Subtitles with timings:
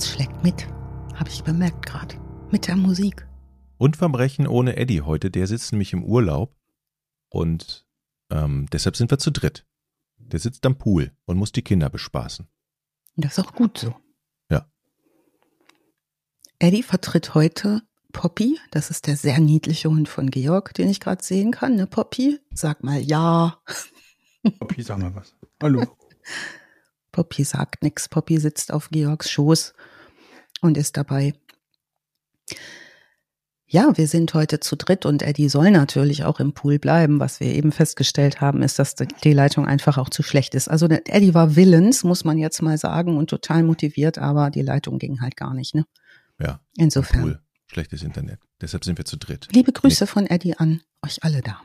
[0.00, 0.66] Herz schlägt mit,
[1.14, 2.14] habe ich bemerkt gerade.
[2.50, 3.28] Mit der Musik.
[3.76, 6.56] Und Verbrechen ohne Eddie heute, der sitzt nämlich im Urlaub
[7.28, 7.86] und
[8.30, 9.66] ähm, deshalb sind wir zu dritt.
[10.16, 12.48] Der sitzt am Pool und muss die Kinder bespaßen.
[13.16, 13.94] Das ist auch gut so.
[14.48, 14.64] Ja.
[16.58, 18.58] Eddie vertritt heute Poppy.
[18.70, 21.76] Das ist der sehr niedliche Hund von Georg, den ich gerade sehen kann.
[21.76, 22.40] Ne, Poppy?
[22.54, 23.60] Sag mal ja.
[24.60, 25.34] Poppy, sag mal was.
[25.62, 25.84] Hallo.
[27.12, 28.08] Poppy sagt nichts.
[28.08, 29.74] Poppy sitzt auf Georgs Schoß
[30.60, 31.34] und ist dabei.
[33.72, 37.20] Ja, wir sind heute zu dritt und Eddie soll natürlich auch im Pool bleiben.
[37.20, 40.68] Was wir eben festgestellt haben, ist, dass die Leitung einfach auch zu schlecht ist.
[40.68, 44.98] Also Eddie war willens, muss man jetzt mal sagen, und total motiviert, aber die Leitung
[44.98, 45.76] ging halt gar nicht.
[45.76, 45.86] Ne?
[46.40, 46.60] Ja.
[46.76, 47.22] Insofern.
[47.22, 47.40] Pool.
[47.68, 48.40] Schlechtes Internet.
[48.60, 49.46] Deshalb sind wir zu dritt.
[49.52, 51.60] Liebe Grüße von Eddie an euch alle da.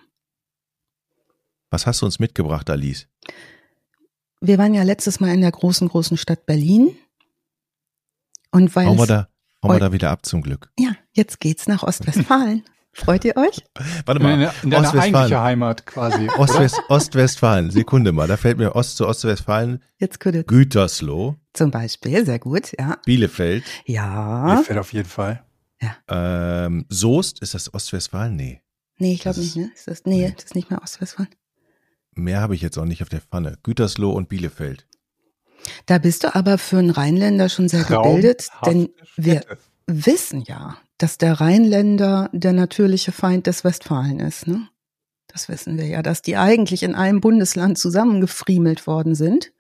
[1.72, 3.08] Was hast du uns mitgebracht, Alice?
[4.42, 6.96] Wir waren ja letztes Mal in der großen, großen Stadt Berlin.
[8.56, 9.28] Und weil Hauen wir da,
[9.64, 10.72] hauen wir da wieder ab zum Glück.
[10.80, 12.64] ja, jetzt geht's nach Ostwestfalen.
[12.94, 13.62] Freut ihr euch?
[14.06, 14.32] Warte In, mal.
[14.64, 15.38] in deiner eigentlichen Ostwestfalen.
[15.42, 16.30] Heimat quasi.
[16.38, 17.70] Ostwest, Ostwestfalen.
[17.70, 18.26] Sekunde mal.
[18.30, 19.84] Da fällt mir Ost zu Ostwestfalen.
[19.98, 22.98] Jetzt könnte Gütersloh, zum Beispiel, sehr gut, ja.
[23.06, 24.62] Bielefeld, Ja.
[24.66, 25.44] Fällt auf jeden Fall.
[26.08, 27.42] ähm, Soest.
[27.42, 28.36] Ist das Ostwestfalen?
[28.38, 28.62] Nee.
[28.98, 29.70] Nee, ich glaube nicht, ne?
[29.76, 30.34] Ist das, nee, nee.
[30.34, 31.30] das ist nicht mehr Ostwestfalen.
[32.14, 33.58] Mehr habe ich jetzt auch nicht auf der Pfanne.
[33.64, 34.88] Gütersloh und Bielefeld.
[35.86, 39.42] Da bist du aber für einen Rheinländer schon sehr gebildet, denn wir
[39.88, 44.70] wissen ja, dass der Rheinländer der natürliche Feind des Westfalen ist, ne?
[45.28, 49.52] Das wissen wir ja, dass die eigentlich in einem Bundesland zusammengefriemelt worden sind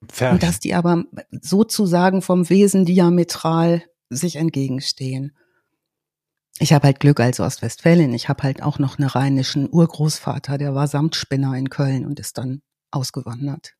[0.00, 0.40] und Fertig.
[0.40, 5.36] dass die aber sozusagen vom Wesen diametral sich entgegenstehen.
[6.58, 8.12] Ich habe halt Glück als Ostwestfälin.
[8.12, 12.36] Ich habe halt auch noch einen rheinischen Urgroßvater, der war Samtspinner in Köln und ist
[12.36, 13.76] dann ausgewandert.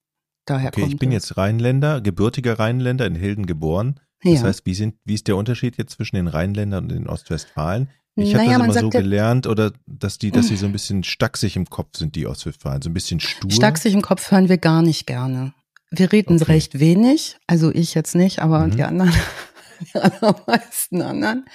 [0.51, 1.29] Daher Okay, kommt ich bin das.
[1.29, 4.01] jetzt Rheinländer, gebürtiger Rheinländer in Hilden geboren.
[4.23, 4.43] Das ja.
[4.43, 7.89] heißt, wie, sind, wie ist der Unterschied jetzt zwischen den Rheinländern und den Ostwestfalen?
[8.17, 10.73] Ich habe Naja, das man immer so gelernt, oder dass die, dass sie so ein
[10.79, 13.51] bisschen stacksig im Kopf sind, die Ostwestfalen, so ein bisschen stur.
[13.51, 15.55] Stacksig im Kopf hören wir gar nicht gerne.
[15.91, 16.53] Wir reden Okay.
[16.53, 18.71] recht wenig, also ich jetzt nicht, aber Mhm.
[18.73, 19.13] die anderen,
[19.95, 21.47] die allermeisten anderen.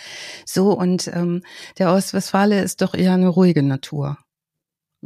[0.45, 1.43] So, und ähm,
[1.77, 4.17] der Ostwestfale ist doch eher eine ruhige Natur.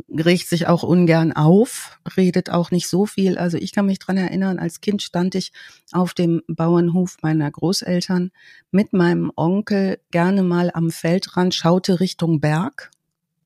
[0.07, 3.37] Regt sich auch ungern auf, redet auch nicht so viel.
[3.37, 5.51] Also ich kann mich dran erinnern, als Kind stand ich
[5.91, 8.31] auf dem Bauernhof meiner Großeltern
[8.71, 12.91] mit meinem Onkel gerne mal am Feldrand, schaute Richtung Berg.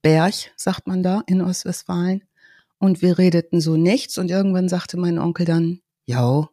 [0.02, 2.24] Berg, sagt man da in Ostwestfalen.
[2.78, 6.50] Und wir redeten so nichts und irgendwann sagte mein Onkel dann, jau.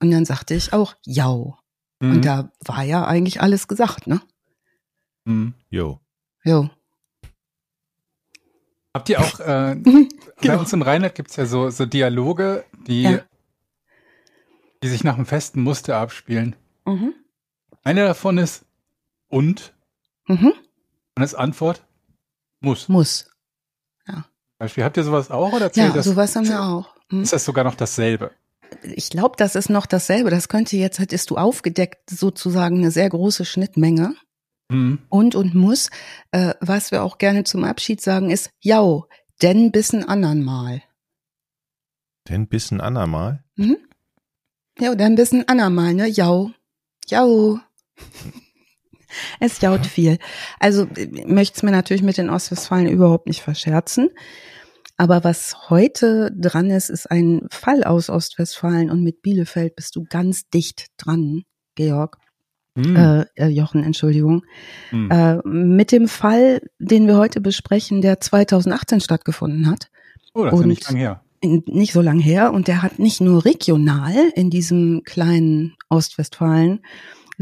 [0.00, 1.56] Und dann sagte ich auch, jau.
[2.00, 2.10] Mhm.
[2.12, 4.20] Und da war ja eigentlich alles gesagt, ne?
[5.24, 5.54] Mhm.
[5.70, 6.00] Jo.
[6.44, 6.70] Jo.
[8.94, 10.08] Habt ihr auch, äh, bei
[10.40, 10.58] Genau.
[10.60, 13.20] uns im Rheinland gibt's ja so, so Dialoge, die, Ja.
[14.82, 16.56] die sich nach einem festen Muster abspielen.
[16.86, 17.14] Mhm.
[17.84, 18.64] Eine davon ist
[19.28, 19.74] und
[20.26, 20.52] Mhm.
[21.16, 21.82] und als Antwort
[22.60, 22.88] muss.
[22.88, 23.26] Muss.
[24.58, 26.04] Beispiel, habt ihr sowas auch oder Ja, zählt das?
[26.04, 26.94] sowas haben wir auch.
[27.10, 27.22] Mhm.
[27.22, 28.30] Ist das sogar noch dasselbe?
[28.82, 30.28] Ich glaube, das ist noch dasselbe.
[30.28, 34.14] Das könnte jetzt, hättest du aufgedeckt, sozusagen eine sehr große Schnittmenge.
[34.70, 35.00] Mhm.
[35.08, 35.90] Und und muss.
[36.30, 39.06] Äh, was wir auch gerne zum Abschied sagen, ist jau,
[39.42, 40.82] denn bis ein andern Mal.
[42.28, 43.44] Denn bis ein andermal.
[43.56, 43.76] Mhm.
[44.78, 46.06] Ja, dann bis ein andermal, ne?
[46.06, 46.50] Jau.
[47.06, 47.58] Jau.
[49.40, 50.18] Es jaut viel.
[50.60, 54.10] Also ich möchte es mir natürlich mit den Ostwestfalen überhaupt nicht verscherzen.
[54.96, 60.04] Aber was heute dran ist, ist ein Fall aus Ostwestfalen und mit Bielefeld bist du
[60.08, 61.42] ganz dicht dran,
[61.74, 62.18] Georg.
[62.86, 62.96] Mhm.
[62.96, 64.42] Äh, äh, Jochen, Entschuldigung.
[64.90, 65.10] Mhm.
[65.10, 69.90] Äh, mit dem Fall, den wir heute besprechen, der 2018 stattgefunden hat
[70.34, 71.20] oh, das ist ja nicht lang her.
[71.40, 76.80] in- nicht so lang her und der hat nicht nur regional in diesem kleinen Ostwestfalen,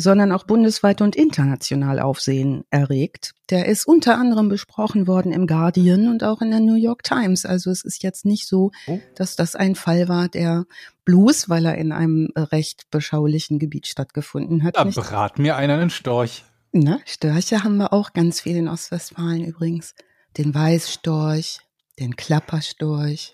[0.00, 3.32] sondern auch bundesweit und international Aufsehen erregt.
[3.50, 7.44] Der ist unter anderem besprochen worden im Guardian und auch in der New York Times.
[7.44, 9.00] Also es ist jetzt nicht so, Oh.
[9.16, 10.66] dass das ein Fall war, der
[11.08, 14.76] bloß, weil er in einem recht beschaulichen Gebiet stattgefunden hat.
[14.76, 16.44] Da nicht brat mir einer einen Storch.
[16.72, 19.94] na, Störche haben wir auch ganz viel in Ostwestfalen übrigens.
[20.36, 21.60] Den Weißstorch,
[21.98, 23.32] den Klapperstorch.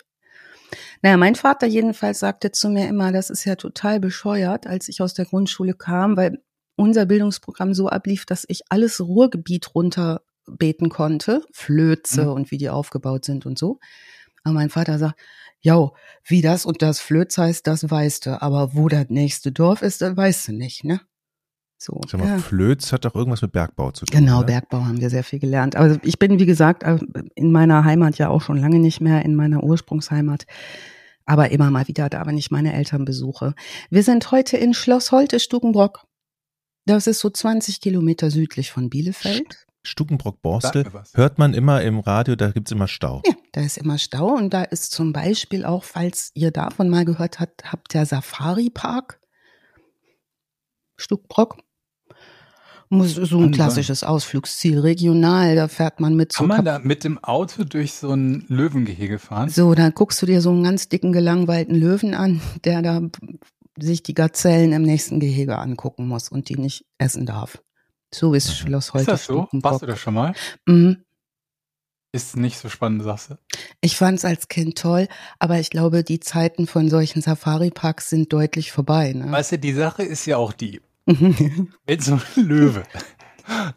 [1.01, 5.01] Naja, mein Vater jedenfalls sagte zu mir immer, das ist ja total bescheuert, als ich
[5.01, 6.41] aus der Grundschule kam, weil
[6.77, 12.31] unser Bildungsprogramm so ablief, dass ich alles Ruhrgebiet runterbeten konnte, Flöze Mhm.
[12.31, 13.79] und wie die aufgebaut sind und so.
[14.45, 15.19] Aber mein Vater sagt,
[15.65, 15.89] ja,
[16.23, 19.99] wie das und das Flöz heißt, das weißt du, aber wo das nächste Dorf ist,
[19.99, 21.01] das weißt du nicht, ne?
[21.77, 21.99] So.
[22.07, 22.37] Sag mal, ja.
[22.37, 24.15] Flöz hat doch irgendwas mit Bergbau zu tun.
[24.15, 24.45] Genau, oder?
[24.45, 25.75] Bergbau haben wir sehr viel gelernt.
[25.75, 26.83] Also ich bin, wie gesagt,
[27.33, 30.45] in meiner Heimat ja auch schon lange nicht mehr, in meiner Ursprungsheimat.
[31.25, 33.55] aber immer mal wieder da, wenn ich meine Eltern besuche.
[33.89, 36.05] Wir sind heute in Schloss Holte Stukenbrock.
[36.85, 39.64] Das ist so 20 Kilometer südlich von Bielefeld.
[40.93, 41.13] Was.
[41.13, 43.21] hört man immer im Radio, da gibt's immer Stau.
[43.25, 47.05] Ja, da ist immer Stau und da ist zum Beispiel auch, falls ihr davon mal
[47.05, 49.19] gehört habt, habt der Safari Park.
[50.97, 51.57] Stukenbrock.
[52.89, 56.79] Muss so ein klassisches Ausflugsziel, regional, da fährt man mit so Kann man Kap- da
[56.79, 59.49] mit dem Auto durch so ein Löwengehege fahren?
[59.49, 63.01] So, dann guckst du dir so einen ganz dicken, gelangweilten Löwen an, der da
[63.77, 67.59] sich die Gazellen im nächsten Gehege angucken muss und die nicht essen darf.
[68.17, 68.53] So ist Mhm.
[68.67, 69.05] Schloss Ist heute.
[69.07, 69.47] das so?
[69.51, 70.33] Warst du da schon mal?
[70.65, 71.03] Mhm.
[72.13, 73.35] Ist nicht so spannend, sagst du?
[73.81, 78.31] Ich fand es als Kind toll, aber ich glaube, die Zeiten von solchen Safari-Parks sind
[78.31, 79.11] deutlich vorbei.
[79.11, 79.29] Ne?
[79.29, 82.83] Weißt du, die Sache ist ja auch die, wenn so ein Löwe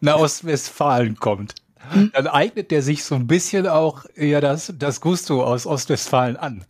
[0.01, 1.55] nach Ostwestfalen kommt,
[1.91, 2.11] Hm?
[2.13, 6.65] dann eignet der sich so ein bisschen auch ja das, das Gusto aus Ostwestfalen an.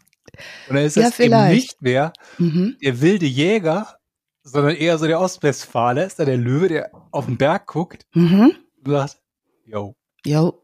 [0.68, 1.54] Und dann ist Ja, das eben vielleicht.
[1.54, 2.76] nicht mehr mhm.
[2.82, 3.97] der wilde Jäger,
[4.42, 8.52] sondern eher so der Ostwestfaler, ist da der Löwe, der auf den Berg guckt Mhm.
[8.84, 9.18] und sagt,
[9.64, 9.94] yo,
[10.24, 10.62] Jo,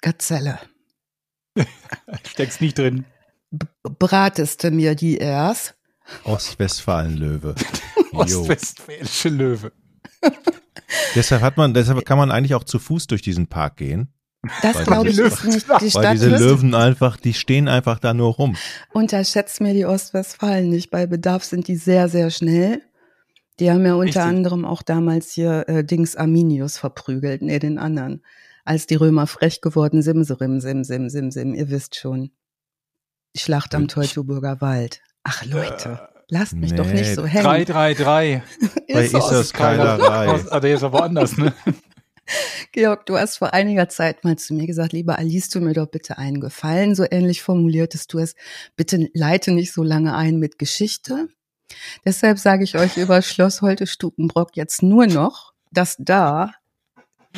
[0.00, 0.58] Gazelle.
[2.26, 3.04] steck's nicht drin.
[3.50, 3.66] B
[3.98, 5.74] bratest du mir die erst?
[6.24, 7.54] Ostwestfalen-Löwe.
[8.12, 9.72] Ostwestfälische Löwe.
[11.14, 14.12] Deshalb hat man, deshalb kann man eigentlich auch zu Fuß durch diesen Park gehen,
[14.62, 16.12] Das Weil glaube die ich ist nicht die weil Stadt.
[16.14, 18.56] diese Löwen einfach, die stehen einfach da nur rum.
[18.92, 20.90] Unterschätzt mir die Ostwestfalen nicht.
[20.90, 22.82] Bei Bedarf sind die sehr, sehr schnell.
[23.62, 24.22] Die haben ja unter Richtig.
[24.22, 28.24] anderem auch damals hier äh, Dings Arminius verprügelt, nee, den anderen.
[28.64, 32.32] Als die Römer frech geworden, Simserim, Sim, Sim, Sim, Sim, ihr wisst schon.
[33.36, 35.00] Schlacht am Teutoburger Wald.
[35.22, 37.44] Ach Leute, lasst mich doch nee, nicht so hängen.
[37.44, 38.42] 333.
[38.92, 39.18] Bei Ist so.
[39.18, 40.40] Issos Keilerei.
[40.50, 41.54] Ah, der ist aber woanders, ne?
[42.72, 45.86] Georg, du hast vor einiger Zeit mal zu mir gesagt, lieber Alice, tu mir doch
[45.86, 46.96] bitte einen Gefallen.
[46.96, 48.34] So ähnlich formuliertest du es.
[48.74, 51.28] Bitte leite nicht so lange ein mit Geschichte.
[52.04, 56.52] Deshalb sage ich euch über Schloss Holte Stukenbrock jetzt nur noch, dass da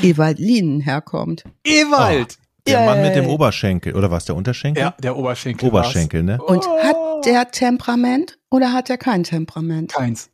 [0.02, 1.44] Ewald Lienen herkommt.
[1.64, 2.38] Ewald!
[2.66, 3.26] Der Mann mit dem.
[3.26, 4.82] Oberschenkel, oder was, der Unterschenkel?
[4.82, 5.68] Ja, der Oberschenkel.
[5.68, 6.42] Oberschenkel, ne?
[6.42, 6.82] Und Oh.
[6.82, 9.92] hat der Temperament oder hat er kein Temperament?
[9.92, 10.30] Keins.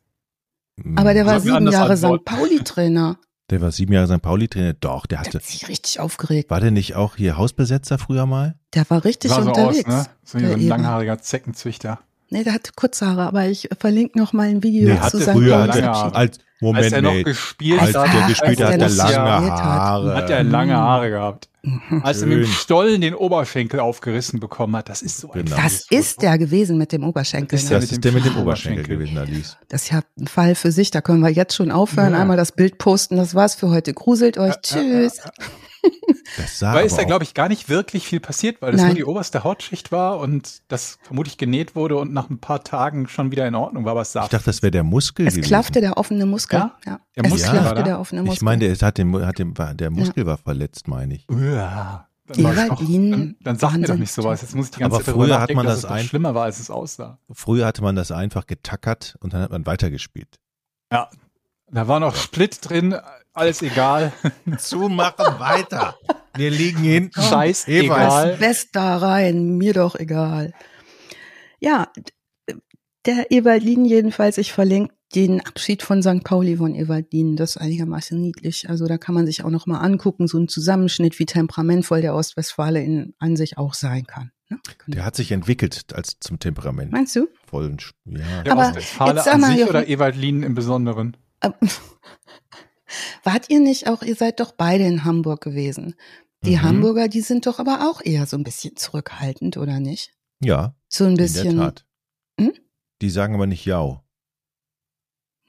[0.95, 1.97] Aber der war Sag sieben Jahre.
[1.97, 2.23] St.
[2.25, 3.17] Pauli-Trainer.
[3.49, 4.21] Der war sieben Jahre St.
[4.21, 4.73] Pauli-Trainer.
[4.75, 6.49] Doch, der Der hatte, hat sich richtig aufgeregt.
[6.49, 8.55] war der nicht auch hier Hausbesetzer früher mal?
[8.73, 9.85] Der war richtig Sah so unterwegs.
[9.85, 10.05] aus, ne?
[10.23, 11.99] So der ein langhaariger Zeckenzüchter.
[12.33, 15.21] Nee, der hatte kurze Haare, aber ich verlinke noch mal ein Video Der zu hatte
[15.21, 15.29] St.
[15.31, 16.15] früher hatte, Haare.
[16.15, 18.91] als, Moment, als er noch nee, gespielt als hat, der gespielt als hat, der hat
[18.91, 19.63] er lange hat.
[19.63, 20.15] Haare.
[20.15, 21.49] hat er lange Haare gehabt.
[21.63, 22.01] Mhm.
[22.03, 22.53] Als er mit dem Schön.
[22.53, 25.57] Stollen den Oberschenkel aufgerissen bekommen hat, das ist so ein Genau.
[25.57, 25.99] Das Foto.
[25.99, 27.49] ist der gewesen mit dem Oberschenkel.
[27.57, 27.75] Das ist ne?
[27.75, 28.85] Das mit ist dem der mit dem Oberschenkel.
[28.85, 29.57] Oberschenkel gewesen, Alice.
[29.67, 30.89] Das ist ja ein Fall für sich.
[30.89, 32.13] Da können wir jetzt schon aufhören.
[32.13, 32.19] Ja.
[32.21, 33.17] Einmal das Bild posten.
[33.17, 33.93] Das war's für heute.
[33.93, 34.55] Gruselt euch.
[34.61, 35.19] Tschüss.
[36.37, 38.79] Das sah Weil ist da, auch, glaube ich, gar nicht wirklich viel passiert, weil das
[38.81, 38.89] Nein.
[38.91, 43.07] nur die oberste Hautschicht war und das vermutlich genäht wurde und nach ein paar Tagen
[43.07, 45.33] schon wieder in Ordnung war, aber es sah ich dachte, das wäre der Muskel Es
[45.33, 45.47] gewesen.
[45.47, 46.59] klaffte der offene Muskel.
[46.59, 46.77] Ja?
[46.85, 46.99] Ja.
[47.15, 47.83] Der es Muskel war klaffte da?
[47.83, 48.35] der offene Muskel.
[48.35, 51.27] Ich meine, der, hat den, hat den, war- der Muskel war verletzt, meine ich.
[51.29, 52.07] Ja.
[52.27, 54.41] Dann, Lien- dann, dann sag mir doch nicht sowas.
[54.41, 56.45] Jetzt muss ich die ganze Aber Zeit früher hat man dass das ein- schlimmer war,
[56.45, 57.19] als es aussah.
[57.29, 60.39] Früher hatte man das einfach getackert und dann hat man weitergespielt.
[60.93, 61.09] Ja.
[61.73, 62.95] Da war noch Split drin,
[63.33, 64.11] alles egal.
[64.57, 65.97] Zumachen, weiter.
[66.35, 67.21] Wir liegen hinten.
[67.21, 67.83] Scheiß Ewald.
[67.85, 68.39] egal.
[68.39, 69.57] West da rein.
[69.57, 70.53] Mir doch egal.
[71.59, 71.91] Ja,
[73.05, 76.23] der Ewaldin jedenfalls, ich verlinke den Abschied von St.
[76.23, 77.35] Pauli von Ewaldin.
[77.35, 78.69] Das ist einigermaßen niedlich.
[78.69, 82.15] Also da kann man sich auch noch mal angucken, so ein Zusammenschnitt, wie temperamentvoll der
[82.15, 84.31] Ostwestfale in, an sich auch sein kann.
[84.49, 84.59] Ne?
[84.87, 86.91] Der hat sich entwickelt als zum Temperament.
[86.91, 87.27] Meinst du?
[87.45, 88.43] Vollen, ja.
[88.43, 91.17] Der Aber Ostwestfale an sich oder Ewald Lien im Besonderen?
[91.41, 91.53] Ähm,
[93.23, 95.95] Wart ihr nicht auch, ihr seid doch beide in Hamburg gewesen.
[96.43, 96.61] Die Mhm.
[96.63, 100.13] Hamburger, die sind doch aber auch eher so ein bisschen zurückhaltend, oder nicht?
[100.43, 101.57] ja, So ein in der bisschen.
[101.57, 101.85] Tat.
[102.39, 102.51] Hm?
[103.01, 104.03] Die sagen aber nicht ja.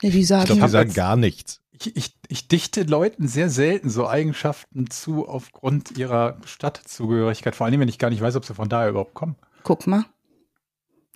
[0.03, 1.61] Nee, die Ich sagen, glaube, die hab sagen jetzt- gar nichts.
[1.71, 7.81] Ich, ich, ich dichte Leuten sehr selten so Eigenschaften zu aufgrund ihrer Stadtzugehörigkeit, vor allem
[7.81, 9.37] wenn ich gar nicht weiß, ob sie von daher überhaupt kommen.
[9.65, 10.05] guck mal.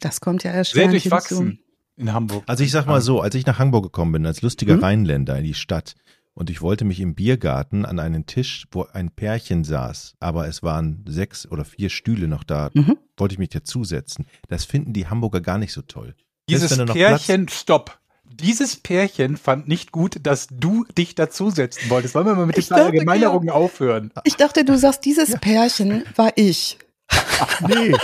[0.01, 1.63] Das kommt ja Sehr erschwerend durchwachsen hinzu.
[1.97, 2.45] In Hamburg.
[2.47, 4.81] Also ich sag mal so, als ich nach Hamburg gekommen bin, als lustiger Hm?
[4.85, 5.95] Rheinländer in die Stadt
[6.35, 10.63] und ich wollte mich im Biergarten an einen Tisch, wo ein Pärchen saß, aber es
[10.63, 12.99] waren sechs oder vier Stühle noch da, Mhm.
[13.17, 14.27] wollte ich mich dazusetzen.
[14.49, 16.15] Das finden die Hamburger gar nicht so toll.
[16.49, 17.99] Dieses Pärchen, stopp.
[18.25, 22.15] Dieses Pärchen fand nicht gut, dass du dich dazusetzen wolltest.
[22.15, 24.13] Wollen wir mal mit den Allgemeinerungen aufhören?
[24.25, 26.77] Ich dachte, du sagst, dieses Pärchen war ich.
[27.69, 27.95] Nee.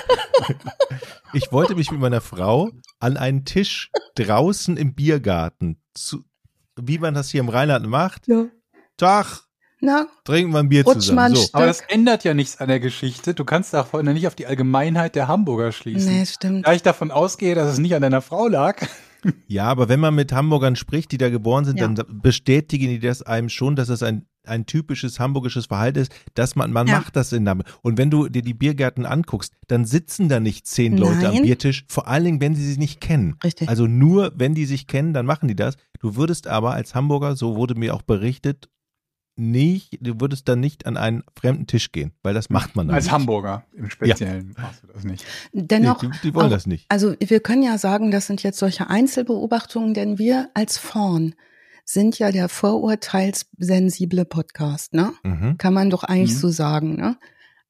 [1.32, 6.24] Ich wollte mich mit meiner Frau an einen Tisch draußen im Biergarten, zu,
[6.76, 8.28] wie man das hier im Rheinland macht.
[8.28, 8.46] Ja.
[8.96, 9.40] Tag,
[9.80, 11.18] Na, Trinken wir ein Bier Rutsch zusammen.
[11.18, 11.48] ein So.
[11.52, 13.34] Aber das ändert ja nichts an der Geschichte.
[13.34, 16.12] Du kannst davon nicht auf die Allgemeinheit der Hamburger schließen.
[16.12, 16.66] nee, stimmt.
[16.66, 18.86] Da ich davon ausgehe, dass es nicht an deiner Frau lag.
[19.46, 21.88] Ja, aber wenn man mit Hamburgern spricht, die da geboren sind, Ja.
[21.88, 26.56] dann bestätigen die das einem schon, dass es ein, ein typisches hamburgisches Verhalten ist, dass
[26.56, 26.98] man, man Ja.
[26.98, 27.68] macht das in Hamburg.
[27.82, 31.42] Und wenn du dir die Biergärten anguckst, dann sitzen da nicht zehn Leute am Nein.
[31.44, 33.36] Biertisch, vor allen Dingen, wenn sie sich nicht kennen.
[33.44, 33.68] Richtig.
[33.68, 35.76] Also nur, wenn die sich kennen, dann machen die das.
[36.00, 38.68] Du würdest aber als Hamburger, so wurde mir auch berichtet,
[39.36, 42.94] nicht, du würdest dann nicht an einen fremden Tisch gehen, weil das macht man dann
[42.94, 43.12] Als nicht.
[43.12, 45.24] Hamburger im Speziellen machst du das nicht.
[45.52, 46.86] Dennoch, Nee, die, die wollen auch- das nicht.
[46.90, 51.34] Also wir können ja sagen, das sind jetzt solche Einzelbeobachtungen, denn wir als Vorn
[51.84, 55.12] sind ja der vorurteilssensible Podcast, ne?
[55.22, 55.56] Mhm.
[55.58, 56.38] Kann man doch eigentlich Mhm.
[56.38, 57.16] so sagen, ne?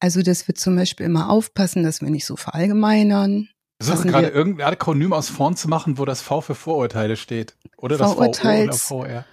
[0.01, 3.49] Also, dass wir zum Beispiel immer aufpassen, dass wir nicht so verallgemeinern.
[3.81, 7.57] Ich versuche gerade irgendein Akronym aus vorn zu machen, wo das V für Vorurteile steht.
[7.77, 9.25] Oder das VO oder Vorurteils- VR.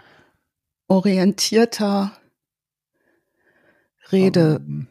[0.89, 2.11] Orientierter
[4.11, 4.61] Rede.
[4.65, 4.87] Ähm,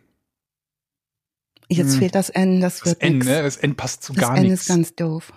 [1.70, 1.98] Jetzt hm.
[1.98, 3.26] fehlt das N, das Das wird N, nix.
[3.26, 3.42] ne?
[3.42, 4.62] Das N passt zu Das gar N nichts.
[4.62, 5.32] ist ganz doof.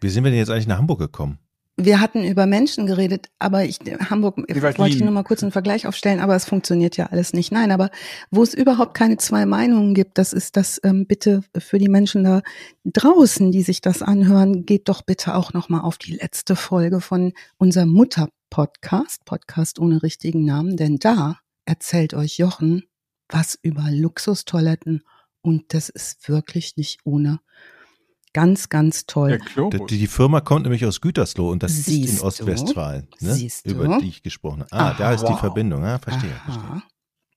[0.00, 1.40] Wie sind wir denn jetzt eigentlich nach Hamburg gekommen?
[1.76, 5.50] Wir hatten über Menschen geredet, aber ich, Hamburg, Die wollte ich nur mal kurz einen
[5.50, 7.50] Vergleich aufstellen, aber es funktioniert ja alles nicht.
[7.50, 7.90] Nein, aber
[8.30, 12.22] wo es überhaupt keine zwei Meinungen gibt, das ist das ähm, bitte für die Menschen
[12.22, 12.42] da
[12.84, 17.00] draußen, die sich das anhören, geht doch bitte auch noch mal auf die letzte Folge
[17.00, 22.84] von unserem Mutter-Podcast, Podcast ohne richtigen Namen, denn da erzählt euch Jochen
[23.28, 25.02] was über Luxustoiletten
[25.40, 27.40] und das ist wirklich nicht ohne.
[28.32, 29.40] Ganz, ganz toll.
[29.56, 32.24] Die, die Firma kommt nämlich aus Gütersloh und das ist Siehst in du?
[32.24, 33.48] Ostwestfalen, ne?
[33.64, 34.72] Über die ich gesprochen habe.
[34.72, 35.14] Ah, da Aha.
[35.14, 35.34] ist die.
[35.34, 35.84] Verbindung.
[35.84, 36.82] Ah, verstehe, verstehe.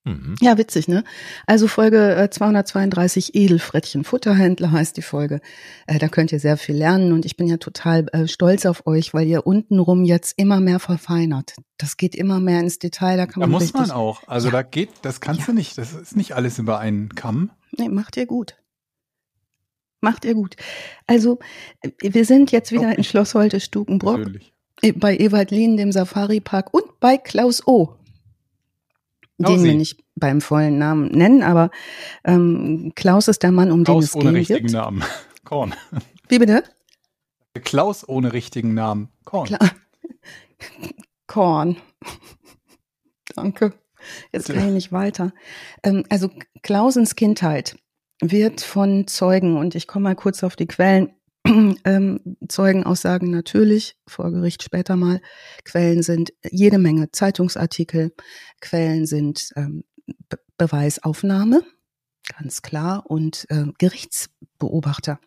[0.08, 0.36] Mhm.
[0.40, 1.04] Ja, witzig, ne?
[1.46, 5.40] Also Folge äh, 232 Edelfrettchen Futterhändler heißt die Folge.
[5.86, 8.86] Äh, da könnt ihr sehr viel lernen und ich bin ja total äh, stolz auf
[8.86, 11.54] euch, weil ihr untenrum jetzt immer mehr verfeinert.
[11.76, 14.22] Das geht immer mehr ins Detail, da kann Da man muss richtig, man auch.
[14.26, 14.52] Also Ja.
[14.52, 15.46] da geht, das kannst Ja.
[15.46, 15.76] du nicht.
[15.78, 17.50] Das ist nicht alles über einen Kamm.
[17.76, 18.56] Nee, macht ihr gut.
[20.00, 20.56] Macht ihr gut.
[21.06, 21.38] Also,
[21.82, 23.08] äh, wir sind jetzt wieder Glaub in ich.
[23.08, 24.30] Schloss Holte Stukenbrock,
[24.82, 27.94] äh, bei Ewald Lien, dem Safari-Park und bei Klaus O.
[29.38, 31.70] Den wir nicht beim vollen Namen nennen, aber
[32.24, 34.72] ähm, Klaus ist der Mann, um den Klaus es ohne gehen richtigen wird.
[34.72, 35.04] Namen.
[35.44, 35.74] Korn.
[36.28, 36.64] Wie bitte?
[37.62, 39.08] Klaus ohne richtigen Namen.
[39.24, 39.46] Korn.
[39.46, 39.70] Klar.
[41.28, 41.76] Korn.
[43.34, 43.74] Danke.
[44.32, 45.32] Jetzt kann ich nicht weiter.
[45.82, 46.30] Ähm, also
[46.62, 47.78] Klausens Kindheit
[48.20, 51.14] wird von Zeugen, und ich komme mal kurz auf die Quellen,
[51.84, 55.20] ähm, Zeugenaussagen natürlich, vor Gericht später mal.
[55.64, 58.12] Quellen sind jede Menge Zeitungsartikel,
[58.60, 59.84] Quellen sind ähm,
[60.28, 61.62] Be Beweisaufnahme,
[62.36, 65.20] ganz klar, und äh, Gerichtsbeobachter.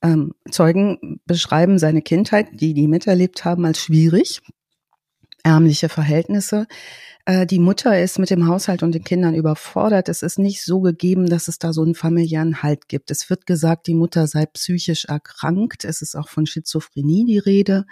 [0.00, 4.40] Ähm, Zeugen beschreiben seine Kindheit, die die miterlebt haben, als schwierig,
[5.42, 6.66] ärmliche Verhältnisse.
[7.24, 10.08] Äh, die Mutter ist mit dem Haushalt und den Kindern überfordert.
[10.08, 13.10] Es ist nicht so gegeben, dass es da so einen familiären Halt gibt.
[13.10, 15.84] Es wird gesagt, die Mutter sei psychisch erkrankt.
[15.84, 17.86] Es ist auch von Schizophrenie die Rede.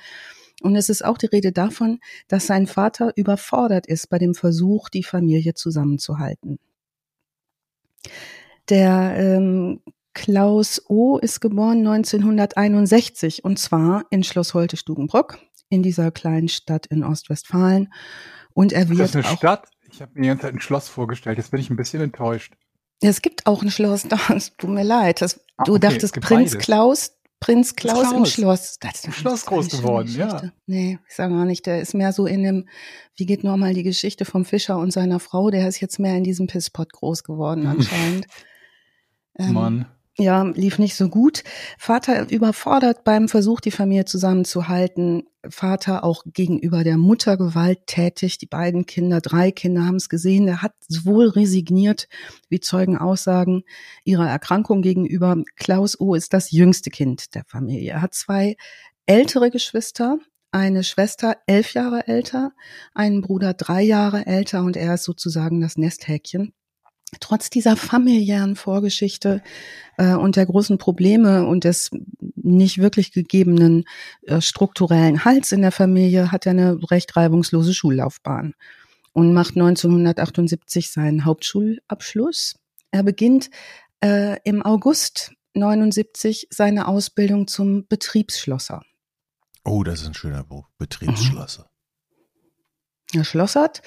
[0.63, 4.89] Und es ist auch die Rede davon, dass sein Vater überfordert ist bei dem Versuch,
[4.89, 6.59] die Familie zusammenzuhalten.
[8.69, 9.81] Der ähm,
[10.13, 11.19] Klaus O.
[11.19, 15.39] ist geboren 1961 und zwar in Schloss Holte-Stukenbrock,
[15.71, 17.93] in dieser kleinen Stadt in Ostwestfalen.
[18.53, 19.69] Und er Ist wird das eine auch, Stadt?
[19.91, 21.39] Ich habe mir die ganze Zeit ein Schloss vorgestellt.
[21.39, 22.55] Jetzt bin ich ein bisschen enttäuscht.
[23.01, 25.23] es gibt auch ein Schloss, das tut mir leid.
[25.23, 26.65] Das, Ah, du okay, dachtest Prinz beides.
[26.65, 28.33] Klaus, Prinz Klaus, im Klaus.
[28.33, 28.79] Schloss.
[28.81, 30.27] Das ist Im Schloss groß geworden, ja.
[30.27, 30.53] Geschichte.
[30.67, 32.69] Nee, ich sage gar nicht, der ist mehr so in dem,
[33.17, 36.25] wie geht nochmal die Geschichte vom Fischer und seiner Frau, der ist jetzt mehr in
[36.25, 38.27] diesem Pisspot groß geworden anscheinend.
[39.39, 39.87] Ähm, Mann.
[40.21, 41.45] Ja, lief nicht so gut.
[41.79, 45.23] Vater überfordert beim Versuch, die Familie zusammenzuhalten.
[45.49, 48.37] Vater auch gegenüber der Mutter gewalttätig.
[48.37, 50.47] Die beiden Kinder, drei Kinder haben es gesehen.
[50.47, 50.75] Er hat
[51.05, 52.07] wohl resigniert,
[52.51, 53.63] wie Zeugen aussagen,
[54.05, 55.43] ihrer Erkrankung gegenüber.
[55.57, 56.15] Klaus O.
[56.15, 57.93] ist das jüngste Kind der Familie.
[57.93, 58.57] Er hat zwei
[59.07, 60.19] ältere Geschwister,
[60.51, 62.53] eine Schwester elf Jahre älter,
[62.93, 66.53] einen Bruder drei Jahre älter und er ist sozusagen das Nesthäkchen.
[67.19, 69.43] Trotz dieser familiären Vorgeschichte
[69.97, 71.91] äh, und der großen Probleme und des
[72.37, 73.85] nicht wirklich gegebenen
[74.23, 78.55] äh, strukturellen Hals in der Familie hat er eine recht reibungslose Schullaufbahn
[79.13, 82.55] und macht 1978 seinen Hauptschulabschluss.
[82.93, 83.51] Er beginnt
[84.05, 88.83] äh, im August 79 seine Ausbildung zum Betriebsschlosser.
[89.65, 90.69] Oh, das ist ein schöner Buch.
[90.79, 91.69] Betriebsschlosser.
[93.13, 93.83] Herr Schlossert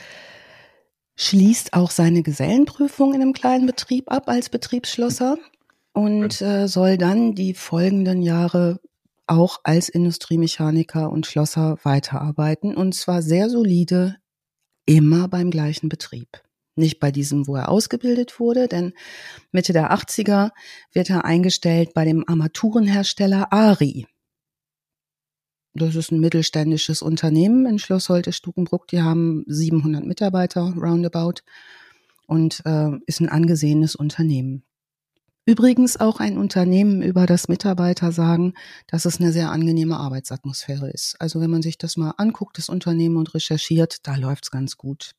[1.15, 5.38] schließt auch seine Gesellenprüfung in einem kleinen Betrieb ab als Betriebsschlosser
[5.93, 8.79] und äh, soll dann die folgenden Jahre
[9.27, 14.17] auch als Industriemechaniker und Schlosser weiterarbeiten und zwar sehr solide
[14.86, 16.41] immer beim gleichen Betrieb.
[16.75, 18.93] Nicht bei diesem, wo er ausgebildet wurde, denn
[19.51, 20.50] Mitte der 80er
[20.91, 24.08] wird er eingestellt bei dem Armaturenhersteller Ari.
[25.75, 28.88] Das ist ein mittelständisches Unternehmen in Schloss Holte-Stukenbruck.
[28.88, 31.42] Die haben 700 Mitarbeiter roundabout
[32.27, 34.63] und äh, ist ein angesehenes Unternehmen.
[35.46, 38.53] Übrigens auch ein Unternehmen, über das Mitarbeiter sagen,
[38.88, 41.18] dass es eine sehr angenehme Arbeitsatmosphäre ist.
[41.20, 45.12] Also wenn man sich das mal anguckt, das Unternehmen und recherchiert, da läuft's ganz gut.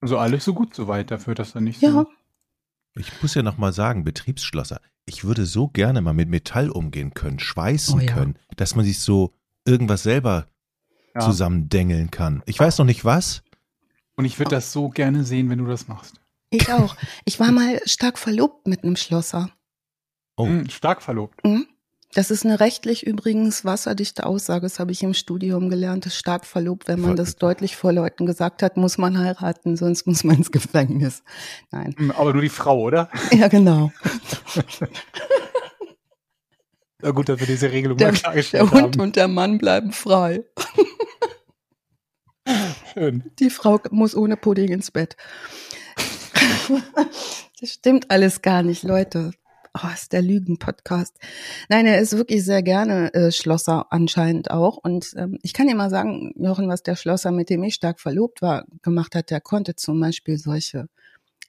[0.00, 2.06] Also alles so gut soweit dafür, dass er nicht Ja, so.
[2.94, 7.38] Ich muss ja nochmal sagen, Betriebsschlosser, ich würde so gerne mal mit Metall umgehen können,
[7.38, 8.12] schweißen Oh ja.
[8.12, 9.34] können, dass man sich so
[9.66, 10.46] irgendwas selber
[11.14, 11.20] Ja.
[11.20, 12.42] zusammendengeln kann.
[12.46, 13.42] Ich weiß noch nicht was.
[14.16, 16.14] Und ich würde das so gerne sehen, wenn du das machst.
[16.50, 16.96] ich auch.
[17.24, 19.50] Ich war mal stark verlobt mit einem Schlosser.
[20.36, 21.44] Oh, Mhm, stark verlobt.
[21.44, 21.66] Mhm.
[22.14, 26.18] Das ist eine rechtlich übrigens wasserdichte Aussage, das habe ich im Studium gelernt, das ist
[26.18, 26.86] stark verlobt.
[26.86, 30.50] Wenn man das deutlich vor Leuten gesagt hat, muss man heiraten, sonst muss man ins
[30.52, 31.22] Gefängnis.
[31.70, 31.94] Nein.
[31.96, 33.08] Mhm, Aber nur die Frau, oder?
[33.32, 33.90] Ja, genau.
[37.02, 39.00] Na gut, dass wir diese Regelung Der, mal der klargestellt Hund haben.
[39.00, 40.44] und der Mann bleiben frei.
[42.92, 43.24] Schön.
[43.38, 45.16] Die Frau muss ohne Pudding ins Bett.
[47.60, 49.32] Das stimmt alles gar nicht, Leute.
[49.74, 51.16] Oh, ist der Lügen-Podcast.
[51.70, 54.76] Nein, er ist wirklich sehr gerne äh, Schlosser anscheinend auch.
[54.76, 57.98] Und ähm, ich kann dir mal sagen, Jochen, was der Schlosser, mit dem ich stark
[57.98, 60.88] verlobt war, gemacht hat, der konnte zum Beispiel solche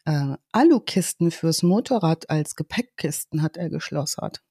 [0.05, 4.41] äh, Alukisten fürs Motorrad als Gepäckkisten hat er geschlossert.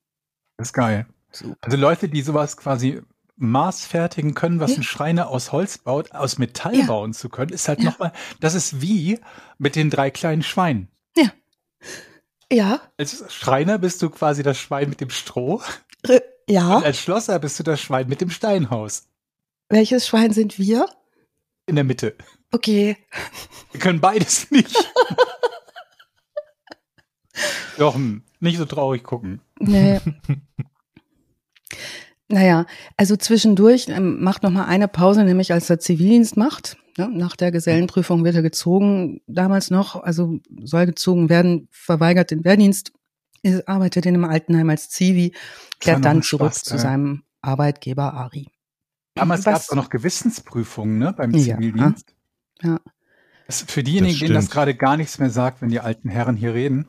[0.57, 1.07] Das ist geil.
[1.31, 1.57] Super.
[1.63, 3.01] Also Leute, die sowas quasi
[3.37, 4.79] maßfertigen können, was Ja.
[4.79, 6.87] ein Schreiner aus Holz baut, aus Metall Ja.
[6.87, 7.91] bauen zu können, ist halt Ja.
[7.91, 9.19] nochmal, das ist wie
[9.59, 10.89] mit den drei kleinen Schweinen.
[12.55, 15.63] Ja, Als Schreiner bist du quasi das Schwein mit dem Stroh
[16.03, 16.23] äh, und
[16.55, 16.81] ja.
[16.81, 19.09] als Schlosser bist du das Schwein mit dem Steinhaus.
[19.71, 20.85] Welches Schwein sind wir?
[21.65, 22.15] In der Mitte.
[22.51, 22.99] Okay.
[23.71, 24.77] Wir können beides nicht.
[27.79, 29.41] Jochen, nicht so traurig gucken.
[29.63, 30.01] Nee.
[32.29, 36.77] naja, also zwischendurch ähm, macht noch mal eine Pause, nämlich als er Zivildienst macht.
[36.99, 37.09] Ne?
[37.09, 39.21] Nach der Gesellenprüfung wird er gezogen.
[39.27, 42.93] Damals noch, also soll gezogen werden, verweigert den Wehrdienst,
[43.43, 45.35] er arbeitet in einem Altenheim als Zivi,
[45.81, 48.49] kehrt dann zurück Spaß, zu seinem Arbeitgeber Ari.
[49.15, 51.57] Damals gab es auch noch Gewissensprüfungen ne, beim Ja.
[51.57, 52.15] Zivildienst.
[52.63, 52.81] Ja.
[53.47, 56.37] Das, für diejenigen, Das denen das gerade gar nichts mehr sagt, wenn die alten Herren
[56.37, 56.87] hier reden.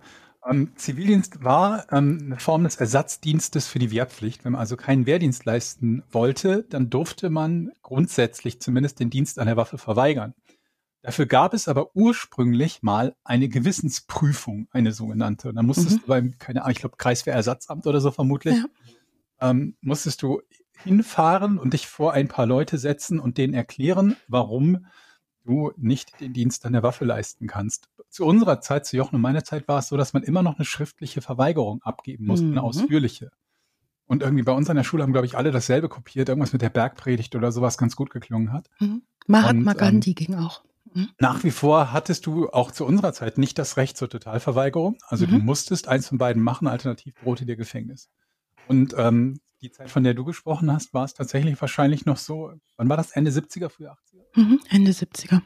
[0.50, 4.44] Ähm, Zivildienst war ähm, eine Form des Ersatzdienstes für die Wehrpflicht.
[4.44, 9.48] Wenn man also keinen Wehrdienst leisten wollte, dann durfte man grundsätzlich zumindest den Dienst an
[9.48, 10.34] der Waffe verweigern.
[11.02, 15.50] Dafür gab es aber ursprünglich mal eine Gewissensprüfung, eine sogenannte.
[15.50, 16.02] Und dann musstest Mhm.
[16.02, 18.66] du beim, keine Ahnung, ich glaube Kreiswehrersatzamt oder so vermutlich, Ja.
[19.50, 20.42] ähm, musstest du
[20.84, 24.86] hinfahren und dich vor ein paar Leute setzen und denen erklären, warum
[25.46, 27.90] du nicht den Dienst an der Waffe leisten kannst.
[28.10, 30.58] Zu unserer Zeit, zu Jochen und meiner Zeit war es so, dass man immer noch
[30.58, 32.52] eine schriftliche Verweigerung abgeben musste, Mhm.
[32.54, 33.32] eine ausführliche.
[34.06, 36.62] Und irgendwie bei uns an der Schule haben, glaube ich, alle dasselbe kopiert, irgendwas mit
[36.62, 38.70] der Bergpredigt oder sowas ganz gut geklungen hat.
[38.80, 39.02] Mhm.
[39.28, 40.64] Mahatma ähm, Gandhi ging auch.
[40.94, 41.10] Mhm.
[41.20, 44.98] Nach wie vor hattest du auch zu unserer Zeit nicht das Recht zur Totalverweigerung.
[45.08, 45.46] Also du Mhm.
[45.46, 48.10] musstest eins von beiden machen, alternativ drohte dir Gefängnis.
[48.68, 52.52] Und ähm, die Zeit, von der du gesprochen hast, war es tatsächlich wahrscheinlich noch so,
[52.78, 53.12] wann war das?
[53.12, 54.42] Ende 70er, frühe 80er?
[54.42, 54.60] Mhm.
[54.70, 55.42] Ende 70er.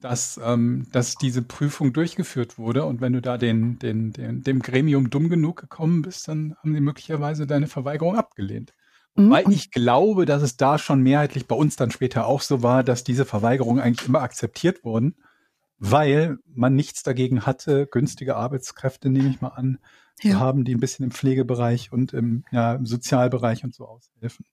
[0.00, 4.60] Dass, ähm, dass diese Prüfung durchgeführt wurde und wenn du da den, den, den, dem
[4.60, 8.74] Gremium dumm genug gekommen bist, dann haben sie möglicherweise deine Verweigerung abgelehnt.
[9.16, 9.30] Mhm.
[9.30, 12.84] Weil ich glaube, dass es da schon mehrheitlich bei uns dann später auch so war,
[12.84, 15.16] dass diese Verweigerungen eigentlich immer akzeptiert wurden,
[15.78, 19.78] weil man nichts dagegen hatte, günstige Arbeitskräfte, nehme ich mal an,
[20.20, 20.40] zu Ja.
[20.40, 24.44] haben, die ein bisschen im Pflegebereich und im, ja, im Sozialbereich und so aushelfen.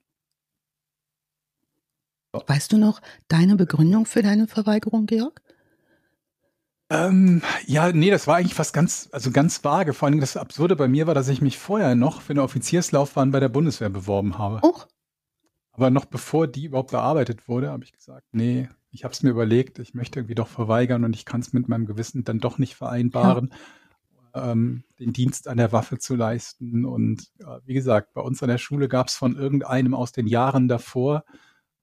[2.48, 5.42] Weißt du noch deine Begründung für deine Verweigerung, Georg?
[6.90, 9.94] Ähm, ja, nee, das war eigentlich fast ganz, also ganz vage.
[9.94, 13.32] Vor allem das Absurde bei mir war, dass ich mich vorher noch für eine Offizierslaufbahn
[13.32, 14.60] bei der Bundeswehr beworben habe.
[14.62, 14.80] Oh,
[15.72, 19.30] Aber noch bevor die überhaupt bearbeitet wurde, habe ich gesagt, nee, ich habe es mir
[19.32, 22.58] überlegt, ich möchte irgendwie doch verweigern und ich kann es mit meinem Gewissen dann doch
[22.58, 23.54] nicht vereinbaren,
[24.34, 26.86] ähm, den Dienst an der Waffe zu leisten.
[26.86, 30.28] Und äh, wie gesagt, bei uns an der Schule gab es von irgendeinem aus den
[30.28, 31.24] Jahren davor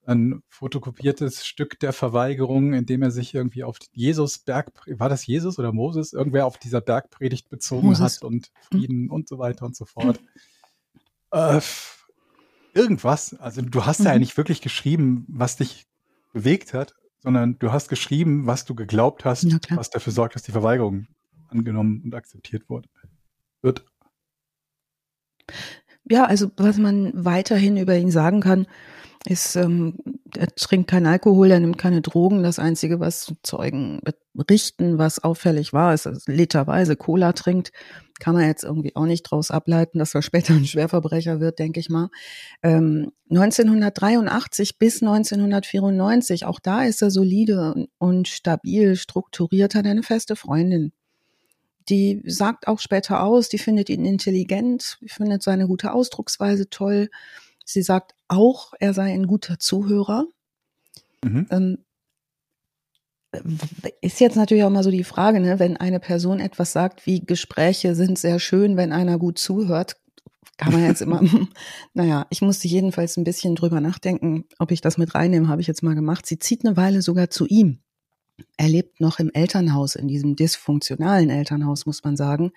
[0.05, 5.27] ein fotokopiertes Stück der Verweigerung, in dem er sich irgendwie auf Jesus Berg, war das
[5.27, 8.17] Jesus oder Moses, irgendwer auf dieser Bergpredigt bezogen Moses.
[8.17, 10.21] hat und Frieden und so weiter und so fort.
[11.31, 11.61] Äh,
[12.75, 13.35] irgendwas.
[13.35, 14.21] Also du hast ja Mhm.
[14.21, 15.87] nicht wirklich geschrieben, was dich
[16.33, 20.43] bewegt hat, sondern du hast geschrieben, was du geglaubt hast, Ja, was dafür sorgt, dass
[20.43, 21.07] die Verweigerung
[21.49, 22.89] angenommen und akzeptiert wurde.
[23.63, 23.85] Wird.
[26.05, 28.67] Ja, also was man weiterhin über ihn sagen kann,
[29.27, 29.99] ist, ähm,
[30.37, 32.43] er trinkt keinen Alkohol, er nimmt keine Drogen.
[32.43, 34.01] Das Einzige, was Zeugen
[34.35, 37.73] berichten, was auffällig war, ist, dass er literweise Cola trinkt.
[38.19, 41.81] Kann man jetzt irgendwie auch nicht draus ableiten, dass er später ein Schwerverbrecher wird, denke
[41.81, 42.09] ich mal.
[42.63, 50.37] Ähm, 1983 bis 1994, auch da ist er solide und stabil strukturiert, hat eine feste
[50.37, 50.93] Freundin.
[51.89, 57.11] Die sagt auch später aus, die findet ihn intelligent, findet seine gute Ausdrucksweise toll.
[57.65, 60.27] Sie sagt auch, er sei ein guter Zuhörer.
[61.25, 61.47] Mhm.
[61.51, 61.79] Ähm,
[64.01, 67.21] ist jetzt natürlich auch mal so die Frage, ne, wenn eine Person etwas sagt, wie
[67.21, 69.97] Gespräche sind sehr schön, wenn einer gut zuhört,
[70.59, 71.23] kann man jetzt immer,
[71.95, 75.67] naja, ich musste jedenfalls ein bisschen drüber nachdenken, ob ich das mit reinnehme, habe ich
[75.67, 76.27] jetzt mal gemacht.
[76.27, 77.81] Sie zieht eine Weile sogar zu ihm.
[78.57, 82.53] Er lebt noch im Elternhaus, in diesem dysfunktionalen Elternhaus, muss man sagen.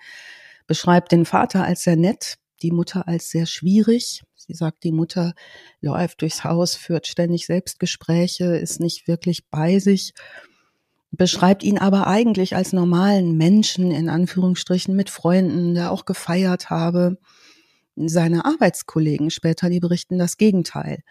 [0.66, 4.22] Beschreibt den Vater als sehr nett, die Mutter als sehr schwierig.
[4.34, 5.34] Sie sagt, die Mutter
[5.80, 10.12] läuft durchs Haus, führt ständig Selbstgespräche, ist nicht wirklich bei sich,
[11.16, 17.18] beschreibt ihn aber eigentlich als normalen Menschen, in Anführungsstrichen, mit Freunden, der auch gefeiert habe.
[17.96, 21.02] Seine Arbeitskollegen später, die berichten das Gegenteil,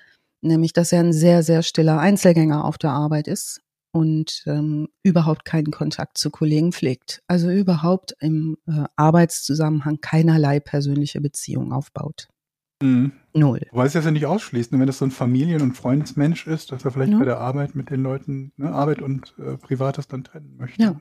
[0.42, 5.46] nämlich, dass er ein sehr, sehr stiller Einzelgänger auf der Arbeit ist und ähm, überhaupt
[5.46, 7.24] keinen Kontakt zu Kollegen pflegt.
[7.28, 12.28] Also überhaupt im äh, Arbeitszusammenhang keinerlei persönliche Beziehung aufbaut.
[12.82, 13.14] Mhm.
[13.34, 13.62] Null.
[13.72, 14.80] Weil es das ja nicht ausschließt, ne?
[14.80, 17.20] wenn das so ein Familien- und Freundesmensch ist, dass er vielleicht ja.
[17.20, 20.82] bei der Arbeit mit den Leuten ne, Arbeit und äh, Privates dann trennen möchte.
[20.82, 20.96] Ja.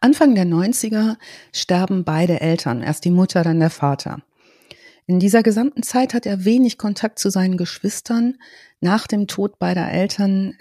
[0.00, 1.16] Anfang der 90er
[1.52, 4.22] sterben beide Eltern, erst die Mutter, dann der Vater.
[5.06, 8.38] In dieser gesamten Zeit hat er wenig Kontakt zu seinen Geschwistern.
[8.80, 10.54] Nach dem Tod beider Eltern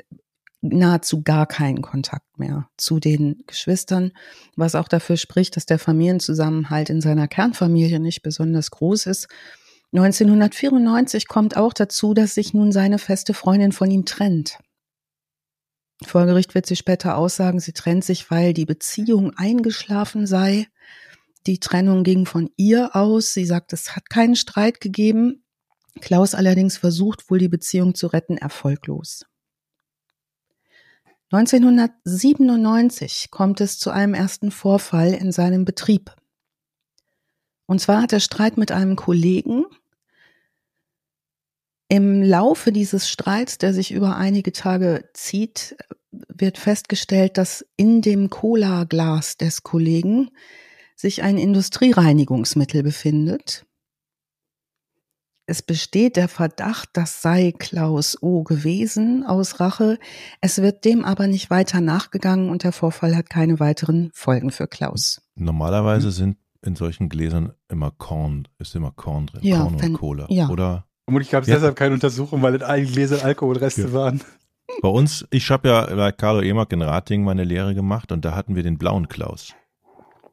[0.62, 4.12] nahezu gar keinen Kontakt mehr zu den Geschwistern,
[4.56, 9.28] was auch dafür spricht, dass der Familienzusammenhalt in seiner Kernfamilie nicht besonders groß ist.
[9.98, 14.60] 1994 kommt auch dazu, dass sich nun seine feste Freundin von ihm trennt.
[16.04, 20.68] Vor Gericht wird sie später aussagen, sie trennt sich, weil die Beziehung eingeschlafen sei.
[21.48, 23.34] Die Trennung ging von ihr aus.
[23.34, 25.46] Sie sagt, es hat keinen Streit gegeben.
[26.02, 29.26] Klaus allerdings versucht wohl die Beziehung zu retten, erfolglos.
[31.32, 36.14] 1997 kommt es zu einem ersten Vorfall in seinem Betrieb.
[37.66, 39.66] Und zwar hat er Streit mit einem Kollegen.
[41.88, 45.76] Im Laufe dieses Streits, der sich über einige Tage zieht,
[46.12, 50.32] wird festgestellt, dass in dem Cola-Glas des Kollegen
[50.96, 53.66] sich ein Industriereinigungsmittel befindet,
[55.48, 60.00] es besteht der Verdacht, das sei Klaus O gewesen aus Rache.
[60.42, 64.68] Es wird dem aber nicht weiter nachgegangen und der Vorfall hat keine weiteren Folgen für
[64.68, 65.22] Klaus.
[65.36, 70.00] Normalerweise sind in solchen Gläsern immer Korn, ist immer Korn drin, ja, Korn wenn, und
[70.00, 70.50] Cola, ja.
[70.50, 70.85] oder?
[71.06, 71.56] Vermutlich gab es ja.
[71.56, 73.94] deshalb keine Untersuchung, weil in allen Gläsern Alkoholreste ja.
[73.94, 74.22] waren.
[74.82, 78.36] Bei uns, ich habe ja bei Carlo Emak in Rating meine Lehre gemacht und da
[78.36, 79.54] hatten wir den blauen Klaus.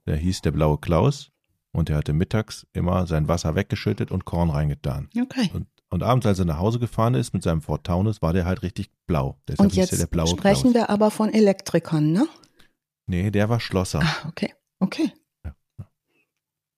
[0.06, 1.30] Der hieß der blaue Klaus
[1.72, 5.10] und er hatte mittags immer sein Wasser weggeschüttet und Korn reingetan.
[5.20, 5.50] Okay.
[5.52, 8.46] Und, und abends, als er nach Hause gefahren ist mit seinem Ford Taunus, war der
[8.46, 9.38] halt richtig blau.
[9.46, 10.74] Deshalb und jetzt sprechen Klaus.
[10.74, 12.26] wir aber von Elektrikern, ne?
[13.06, 14.00] Nee, der war Schlosser.
[14.02, 15.12] Ah, okay, okay.
[15.44, 15.54] Ja.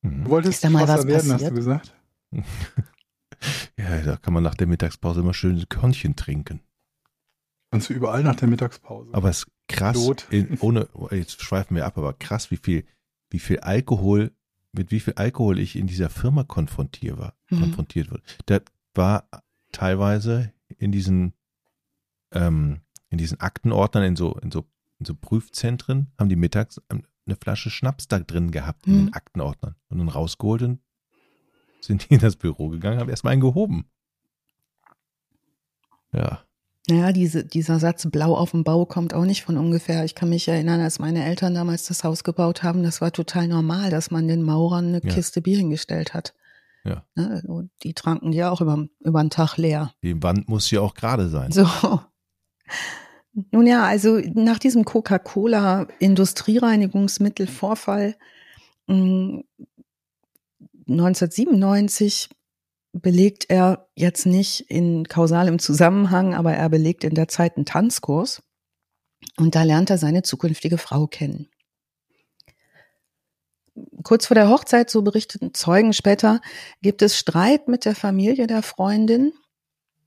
[0.02, 0.24] Mhm.
[0.24, 1.32] Du wolltest ist da mal was werden, passiert?
[1.32, 1.94] hast du gesagt?
[3.78, 6.60] ja, da kann man nach der Mittagspause immer schön Körnchen trinken.
[7.70, 9.10] Kannst du überall nach der Mittagspause.
[9.12, 9.98] Aber es ist krass,
[10.30, 12.84] in, ohne, jetzt schweifen wir ab, aber krass, wie viel,
[13.30, 14.30] wie viel Alkohol
[14.74, 17.60] mit wie viel Alkohol ich in dieser Firma konfrontiert war, mhm.
[17.60, 18.22] konfrontiert wurde.
[18.46, 18.62] Das
[18.94, 19.28] war
[19.72, 21.34] teilweise in diesen,
[22.32, 24.66] ähm, in diesen Aktenordnern, in so, in so,
[24.98, 28.92] in so Prüfzentren, haben die mittags eine Flasche Schnaps da drin gehabt, mhm.
[28.92, 29.14] in den mhm.
[29.14, 29.74] Aktenordnern.
[29.88, 30.80] Und dann rausgeholt und
[31.86, 33.86] sind die in das Büro gegangen, haben erstmal einen gehoben.
[36.12, 36.44] Ja.
[36.88, 40.04] Naja, diese, dieser Satz blau auf dem Bau kommt auch nicht von ungefähr.
[40.04, 43.48] Ich kann mich erinnern, als meine Eltern damals das Haus gebaut haben, das war total
[43.48, 45.10] normal, dass man den Maurern eine ja.
[45.10, 46.34] Kiste Bier hingestellt hat.
[46.84, 47.04] Ja.
[47.14, 47.42] Ne?
[47.46, 49.94] Und die tranken ja auch über, über den Tag leer.
[50.02, 51.52] Die Wand muss ja auch gerade sein.
[51.52, 51.66] So.
[53.50, 58.16] Nun ja, also nach diesem Coca-Cola Industriereinigungsmittelvorfall
[60.86, 67.56] 1997 hm, belegt er jetzt nicht in kausalem Zusammenhang, aber er belegt in der Zeit
[67.56, 68.42] einen Tanzkurs
[69.36, 71.48] und da lernt er seine zukünftige Frau kennen.
[74.04, 76.40] Kurz vor der Hochzeit, so berichteten Zeugen später,
[76.82, 79.32] gibt es Streit mit der Familie der Freundin.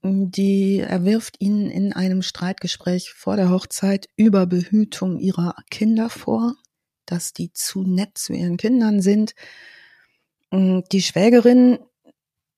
[0.04, 6.56] Die erwirft ihnen in einem Streitgespräch vor der Hochzeit über Behütung ihrer Kinder vor,
[7.06, 9.34] dass die zu nett zu ihren Kindern sind.
[10.52, 11.80] Die Schwägerin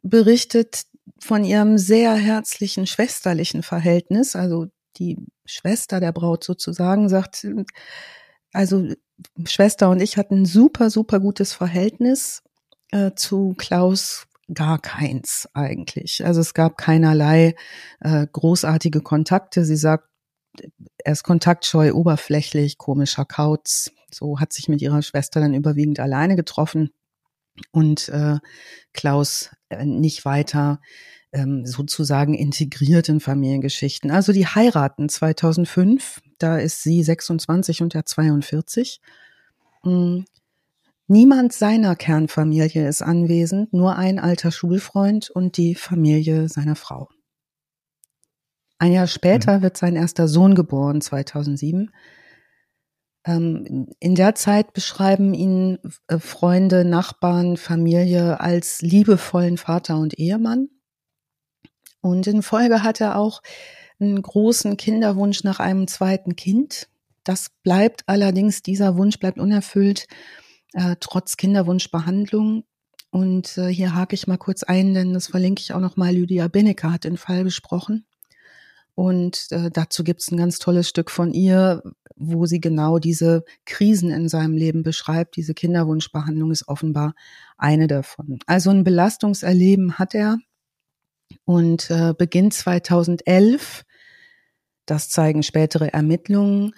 [0.01, 0.85] berichtet,
[1.19, 7.47] von ihrem sehr herzlichen schwesterlichen Verhältnis, also die Schwester der Braut sozusagen, sagt,
[8.53, 8.87] also
[9.45, 12.43] Schwester und ich hatten super, super gutes Verhältnis
[12.91, 16.25] äh, zu Klaus gar keins eigentlich.
[16.25, 17.55] Also es gab keinerlei
[17.99, 19.63] äh, großartige Kontakte.
[19.63, 20.05] Sie sagt,
[21.03, 23.91] er ist kontaktscheu, oberflächlich, komischer Kauz.
[24.11, 26.89] So hat sich mit ihrer Schwester dann überwiegend alleine getroffen
[27.71, 28.37] und äh,
[28.93, 30.79] Klaus äh, nicht weiter
[31.31, 34.11] ähm, sozusagen integriert in Familiengeschichten.
[34.11, 39.01] Also die heiraten 2005, da ist sie 26 und er 42.
[39.83, 40.25] Mhm.
[41.11, 47.09] Niemand seiner Kernfamilie ist anwesend, nur ein alter Schulfreund und die Familie seiner Frau.
[48.77, 49.61] Ein Jahr später mhm.
[49.63, 51.91] wird sein erster Sohn geboren, 2007.
[53.25, 60.69] Ähm, in der Zeit beschreiben ihn äh, Freunde, Nachbarn, Familie als liebevollen Vater und Ehemann.
[62.01, 63.41] Und in Folge hat er auch
[63.99, 66.87] einen großen Kinderwunsch nach einem zweiten Kind.
[67.25, 70.07] Das bleibt allerdings, dieser Wunsch bleibt unerfüllt
[70.73, 72.63] äh, trotz Kinderwunschbehandlung.
[73.11, 76.13] Und äh, hier hake ich mal kurz ein, denn das verlinke ich auch noch mal.
[76.13, 78.05] Lydia Benneker hat den Fall besprochen.
[78.95, 81.81] Und äh, dazu gibt es ein ganz tolles Stück von ihr,
[82.19, 85.35] wo sie genau diese Krisen in seinem Leben beschreibt.
[85.37, 87.15] Diese Kinderwunschbehandlung ist offenbar
[87.57, 88.39] eine davon.
[88.45, 90.37] Also ein Belastungserleben hat er
[91.45, 93.83] und äh, beginnt 2011,
[94.85, 96.73] das zeigen spätere Ermittlungen,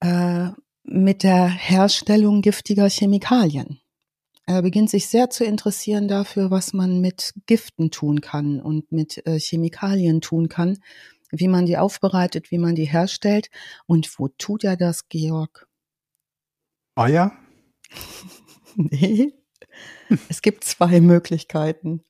[0.00, 0.48] äh,
[0.82, 3.80] mit der Herstellung giftiger Chemikalien.
[4.46, 9.24] Er beginnt sich sehr zu interessieren dafür, was man mit Giften tun kann und mit
[9.26, 10.78] äh, Chemikalien tun kann,
[11.30, 13.50] wie man die aufbereitet, wie man die herstellt.
[13.86, 15.68] Und wo tut er das, Georg?
[16.94, 17.32] Eier?
[18.76, 19.32] nee.
[20.28, 22.04] es gibt zwei Möglichkeiten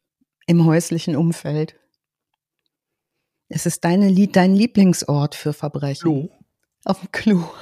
[0.47, 1.77] im häuslichen Umfeld.
[3.49, 6.03] Es ist deine, dein Lieblingsort für Verbrechen.
[6.03, 6.31] Klo.
[6.85, 7.45] Auf dem Klo.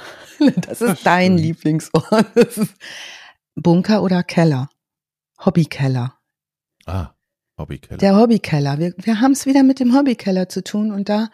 [0.61, 2.33] Das ist dein Lieblingsort.
[2.37, 2.73] Ist
[3.55, 4.69] Bunker oder Keller?
[5.43, 6.17] Hobbykeller.
[6.85, 7.13] Ah,
[7.59, 7.97] Hobbykeller.
[7.97, 8.79] Der Hobbykeller.
[8.79, 11.29] Wir, wir haben es wieder mit dem Hobbykeller zu tun und da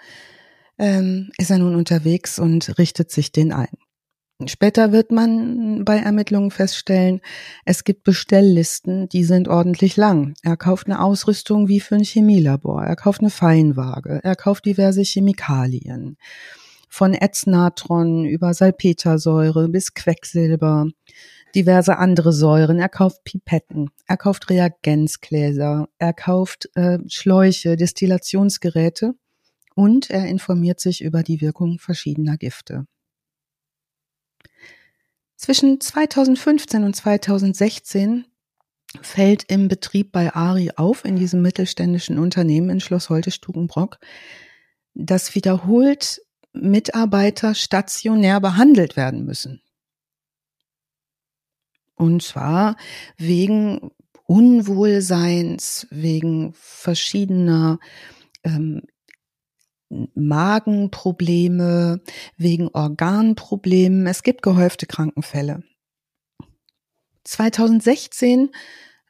[0.77, 3.77] ähm, ist er nun unterwegs und richtet sich den ein.
[4.47, 7.21] Später wird man bei Ermittlungen feststellen,
[7.63, 10.33] es gibt Bestelllisten, die sind ordentlich lang.
[10.43, 15.03] Er kauft eine Ausrüstung wie für ein Chemielabor, er kauft eine Feinwaage, er kauft diverse
[15.03, 16.17] Chemikalien
[16.89, 20.88] von Ätznatron über Salpetersäure bis Quecksilber,
[21.55, 22.79] diverse andere Säuren.
[22.79, 29.15] Er kauft Pipetten, er kauft Reagenzgläser, er kauft äh, Schläuche, Destillationsgeräte
[29.73, 32.85] und er informiert sich über die Wirkung verschiedener Gifte.
[35.37, 38.25] Zwischen 2015 und 2016
[39.01, 43.99] fällt im Betrieb bei Ari auf, in diesem mittelständischen Unternehmen in Schloss Holte-Stukenbrock,
[44.93, 46.21] dass wiederholt
[46.53, 49.61] Mitarbeiter stationär behandelt werden müssen.
[51.95, 52.75] Und zwar
[53.17, 53.91] wegen
[54.27, 57.79] Unwohlseins, wegen verschiedener
[58.43, 58.81] ähm,
[60.15, 62.01] Magenprobleme,
[62.38, 64.08] wegen Organproblemen.
[64.08, 65.63] Es gibt gehäufte Krankenfälle.
[67.23, 68.49] 2016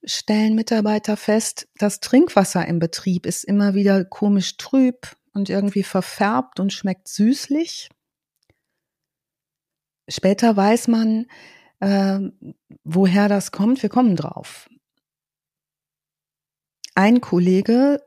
[0.03, 6.59] stellen Mitarbeiter fest, das Trinkwasser im Betrieb ist immer wieder komisch trüb, und irgendwie verfärbt
[6.59, 7.89] und schmeckt süßlich.
[10.09, 11.27] Später weiß man,
[11.85, 12.19] äh,
[12.83, 13.81] woher das kommt.
[13.83, 14.67] Wir kommen drauf.
[16.95, 18.01] Ein Kollege,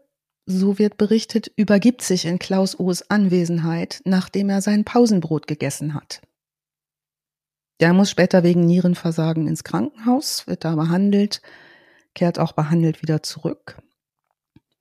[0.46, 6.22] so wird berichtet, übergibt sich in Klaus O's Anwesenheit, nachdem er sein Pausenbrot gegessen hat.
[7.80, 11.42] Der muss später wegen Nierenversagen ins Krankenhaus, wird da behandelt,
[12.14, 13.80] kehrt auch behandelt wieder zurück.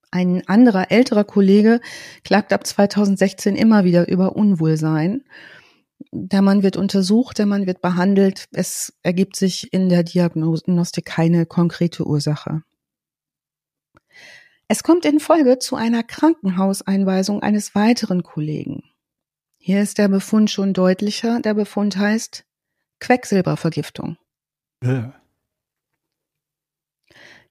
[0.10, 1.81] Ein anderer älterer Kollege
[2.23, 5.25] klagt ab 2016 immer wieder über Unwohlsein.
[6.11, 8.45] Der Mann wird untersucht, der Mann wird behandelt.
[8.51, 12.63] Es ergibt sich in der Diagnostik keine konkrete Ursache.
[14.67, 18.83] Es kommt in Folge zu einer Krankenhauseinweisung eines weiteren Kollegen.
[19.57, 21.39] Hier ist der Befund schon deutlicher.
[21.39, 22.45] Der Befund heißt
[22.99, 24.17] Quecksilbervergiftung.
[24.83, 25.13] Ja.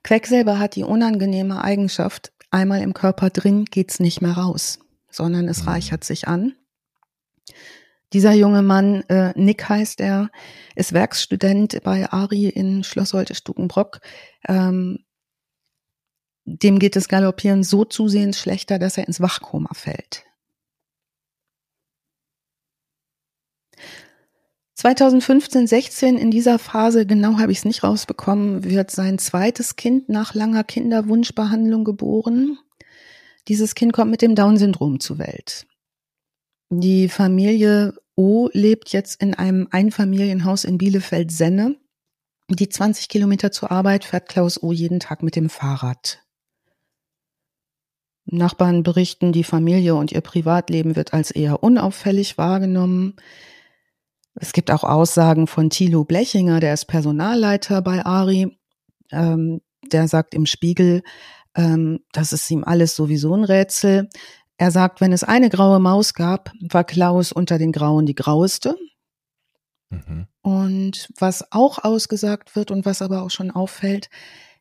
[0.02, 4.78] Quecksilber hat die unangenehme Eigenschaft, einmal im Körper drin geht's nicht mehr raus,
[5.10, 5.68] sondern es mhm.
[5.68, 6.54] reichert sich an.
[8.12, 10.30] Dieser junge Mann, äh, Nick heißt er,
[10.76, 14.00] ist Werkstudent bei Ari in Schloss Holte-Stukenbrock.
[14.48, 15.04] Ähm,
[16.44, 20.24] dem geht es Galoppieren so zusehends schlechter, dass er ins Wachkoma fällt.
[24.76, 30.08] 2015, 16 in dieser Phase, genau habe ich es nicht rausbekommen, wird sein zweites Kind
[30.08, 32.58] nach langer Kinderwunschbehandlung geboren.
[33.48, 35.66] Dieses Kind kommt mit dem Down-Syndrom zur Welt.
[36.70, 41.76] Die Familie O lebt jetzt in einem Einfamilienhaus in Bielefeld-Senne.
[42.50, 46.22] Die 20 Kilometer zur Arbeit fährt Klaus O jeden Tag mit dem Fahrrad.
[48.24, 53.14] Nachbarn berichten, die Familie und ihr Privatleben wird als eher unauffällig wahrgenommen.
[54.35, 58.59] Es gibt auch Aussagen von Thilo Blechinger, der ist Personalleiter bei Ari.
[59.12, 59.61] Ähm,
[59.92, 61.02] der sagt im Spiegel,
[61.55, 64.09] ähm, das ist ihm alles sowieso ein Rätsel.
[64.58, 68.76] Er sagt, wenn es eine graue Maus gab, war Klaus unter den Grauen die graueste.
[69.90, 70.26] Mhm.
[70.42, 74.08] Und was auch ausgesagt wird und was aber auch schon auffällt,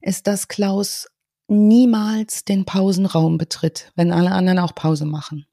[0.01, 1.07] ist, dass Klaus
[1.47, 5.45] niemals den Pausenraum betritt, wenn alle anderen auch Pause machen.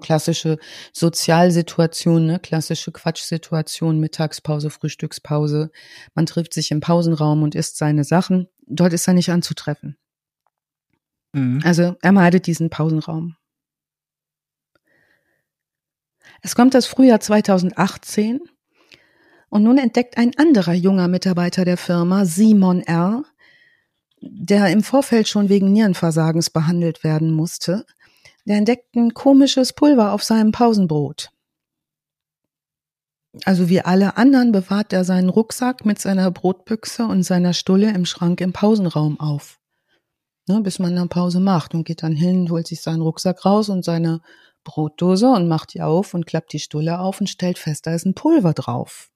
[0.00, 0.58] Klassische
[0.92, 2.38] Sozialsituation, ne?
[2.38, 5.72] klassische Quatschsituation, Mittagspause, Frühstückspause.
[6.14, 8.46] Man trifft sich im Pausenraum und isst seine Sachen.
[8.68, 9.98] Dort ist er nicht anzutreffen.
[11.32, 11.60] Mhm.
[11.64, 13.36] Also er meidet diesen Pausenraum.
[16.42, 18.40] Es kommt das Frühjahr 2018
[19.48, 23.24] und nun entdeckt ein anderer junger Mitarbeiter der Firma, Simon R.,
[24.20, 27.84] der im Vorfeld schon wegen Nierenversagens behandelt werden musste,
[28.44, 31.30] der entdeckt ein komisches Pulver auf seinem Pausenbrot.
[33.44, 38.04] Also wie alle anderen bewahrt er seinen Rucksack mit seiner Brotbüchse und seiner Stulle im
[38.04, 39.58] Schrank im Pausenraum auf.
[40.52, 43.70] Ne, bis man eine Pause macht und geht dann hin, holt sich seinen Rucksack raus
[43.70, 44.20] und seine
[44.64, 48.04] Brotdose und macht die auf und klappt die Stulle auf und stellt fest, da ist
[48.04, 49.08] ein Pulver drauf.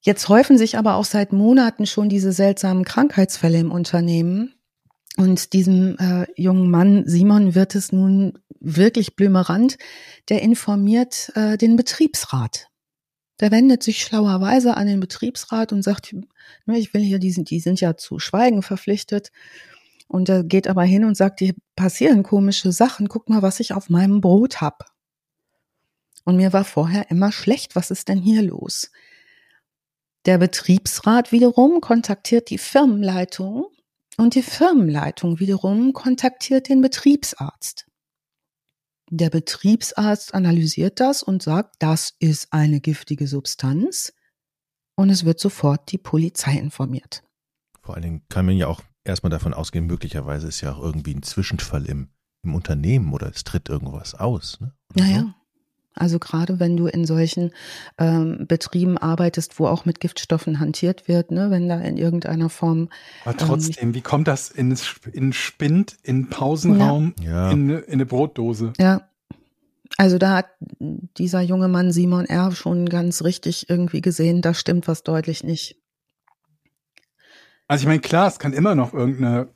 [0.00, 4.54] Jetzt häufen sich aber auch seit Monaten schon diese seltsamen Krankheitsfälle im Unternehmen.
[5.16, 9.76] Und diesem äh, jungen Mann Simon wird es nun wirklich blümerant.
[10.28, 12.68] Der informiert äh, den Betriebsrat.
[13.40, 16.14] Der wendet sich schlauerweise an den Betriebsrat und sagt,
[16.64, 19.30] ne, ich will hier, die sind, die sind ja zu Schweigen verpflichtet.
[20.08, 23.08] Und er geht aber hin und sagt, hier passieren komische Sachen.
[23.08, 24.86] Guck mal, was ich auf meinem Brot hab.
[26.24, 27.76] Und mir war vorher immer schlecht.
[27.76, 28.90] Was ist denn hier los?
[30.26, 33.66] Der Betriebsrat wiederum kontaktiert die Firmenleitung
[34.16, 37.85] und die Firmenleitung wiederum kontaktiert den Betriebsarzt.
[39.10, 44.12] Der Betriebsarzt analysiert das und sagt, das ist eine giftige Substanz
[44.96, 47.22] und es wird sofort die Polizei informiert.
[47.82, 51.14] Vor allen Dingen kann man ja auch erstmal davon ausgehen, möglicherweise ist ja auch irgendwie
[51.14, 52.08] ein Zwischenfall im,
[52.42, 54.58] im Unternehmen oder es tritt irgendwas aus.
[54.60, 54.74] Ne?
[54.94, 55.45] Naja, so.
[55.96, 57.52] Also gerade wenn du in solchen
[57.98, 62.88] ähm, Betrieben arbeitest, wo auch mit Giftstoffen hantiert wird, ne, wenn da in irgendeiner Form.
[63.24, 64.76] Aber ähm, trotzdem, ähm, wie kommt das in,
[65.12, 67.50] in Spind, in Pausenraum, ja.
[67.50, 68.74] in, in eine Brotdose?
[68.78, 69.08] Ja.
[69.98, 70.46] Also da hat
[71.16, 72.52] dieser junge Mann Simon R.
[72.52, 75.80] schon ganz richtig irgendwie gesehen, da stimmt was deutlich nicht.
[77.68, 79.48] Also ich meine, klar, es kann immer noch irgendeine,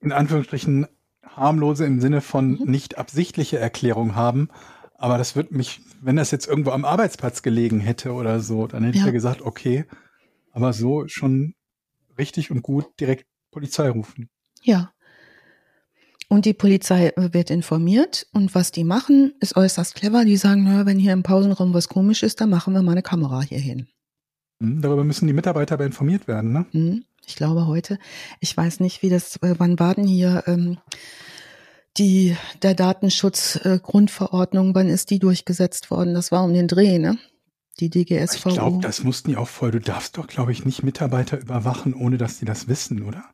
[0.00, 0.86] in Anführungsstrichen,
[1.38, 2.70] harmlose im Sinne von mhm.
[2.70, 4.48] nicht absichtliche Erklärung haben.
[4.98, 8.82] Aber das wird mich, wenn das jetzt irgendwo am Arbeitsplatz gelegen hätte oder so, dann
[8.82, 9.02] hätte ja.
[9.02, 9.84] ich ja gesagt, okay,
[10.50, 11.54] aber so schon
[12.18, 14.28] richtig und gut direkt Polizei rufen.
[14.60, 14.92] Ja.
[16.28, 20.24] Und die Polizei wird informiert und was die machen, ist äußerst clever.
[20.24, 23.02] Die sagen, naja, wenn hier im Pausenraum was komisch ist, dann machen wir mal eine
[23.02, 23.86] Kamera hier hin.
[24.60, 26.66] Hm, darüber müssen die Mitarbeiter aber informiert werden, ne?
[26.72, 27.98] Hm, ich glaube heute.
[28.40, 30.78] Ich weiß nicht, wie das, äh, wann war denn hier ähm,
[31.96, 36.14] die, der Datenschutzgrundverordnung, äh, wann ist die durchgesetzt worden?
[36.14, 37.18] Das war um den Dreh, ne?
[37.80, 38.48] Die DGSVO.
[38.48, 39.70] Ich glaube, das mussten die auch voll.
[39.70, 43.24] Du darfst doch, glaube ich, nicht Mitarbeiter überwachen, ohne dass die das wissen, oder?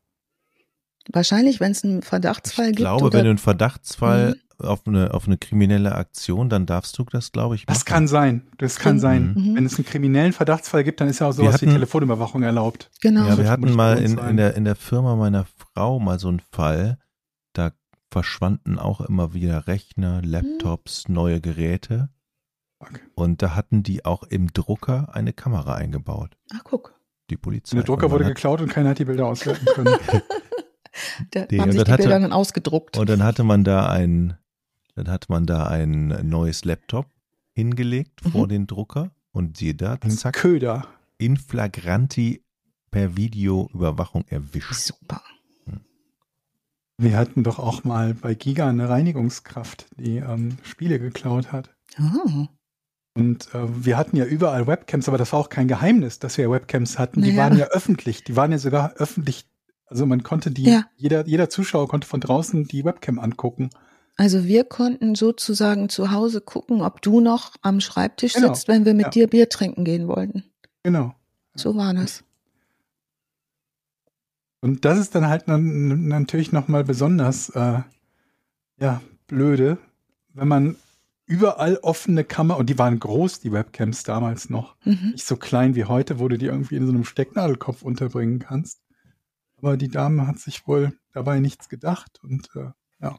[1.12, 2.80] Wahrscheinlich, wenn es einen Verdachtsfall gibt.
[2.80, 4.66] Ich glaube, wenn du einen Verdachtsfall mhm.
[4.66, 7.74] auf, eine, auf eine kriminelle Aktion, dann darfst du das, glaube ich, machen.
[7.74, 8.42] Das kann sein.
[8.58, 9.34] Das kann, kann sein.
[9.34, 9.56] Mhm.
[9.56, 12.90] Wenn es einen kriminellen Verdachtsfall gibt, dann ist ja auch sowas hatten, wie Telefonüberwachung erlaubt.
[13.02, 13.26] Genau.
[13.26, 16.40] Ja, wir hatten mal in, in, der, in der Firma meiner Frau mal so einen
[16.52, 16.98] Fall,
[18.14, 20.30] verschwanden auch immer wieder Rechner, hm.
[20.30, 22.10] Laptops, neue Geräte.
[22.78, 23.00] Okay.
[23.16, 26.36] Und da hatten die auch im Drucker eine Kamera eingebaut.
[26.54, 26.94] Ach, guck.
[27.30, 27.74] Die Polizei.
[27.74, 29.96] Der Drucker wurde geklaut und keiner hat die Bilder auswerten können.
[31.32, 32.96] da die, haben sich die hatte, Bilder dann ausgedruckt.
[32.98, 34.38] Und dann hatte man da ein,
[34.94, 37.10] dann hatte man da ein neues Laptop
[37.52, 38.30] hingelegt mhm.
[38.30, 40.34] vor den Drucker und siehe da, zack.
[40.34, 40.86] Köder.
[41.18, 42.44] In flagranti
[42.92, 44.74] per Videoüberwachung erwischt.
[44.74, 45.20] Super.
[46.96, 51.74] Wir hatten doch auch mal bei Giga eine Reinigungskraft, die ähm, Spiele geklaut hat.
[51.98, 52.46] Oh.
[53.16, 56.50] Und äh, wir hatten ja überall Webcams, aber das war auch kein Geheimnis, dass wir
[56.50, 57.22] Webcams hatten.
[57.22, 58.24] Die waren ja öffentlich.
[58.24, 59.46] Die waren ja sogar öffentlich.
[59.86, 60.84] Also man konnte die, ja.
[60.96, 63.70] jeder, jeder Zuschauer konnte von draußen die Webcam angucken.
[64.16, 68.48] Also wir konnten sozusagen zu Hause gucken, ob du noch am Schreibtisch genau.
[68.48, 69.10] sitzt, wenn wir mit ja.
[69.10, 70.44] dir Bier trinken gehen wollten.
[70.82, 71.14] Genau.
[71.54, 72.24] So war das.
[74.64, 77.82] Und das ist dann halt natürlich nochmal besonders äh,
[78.78, 79.76] ja, blöde,
[80.32, 80.76] wenn man
[81.26, 84.74] überall offene Kamera, und die waren groß, die Webcams damals noch.
[84.86, 85.10] Mhm.
[85.12, 88.80] Nicht so klein wie heute, wo du die irgendwie in so einem Stecknadelkopf unterbringen kannst.
[89.58, 92.70] Aber die Dame hat sich wohl dabei nichts gedacht und äh,
[93.02, 93.18] ja.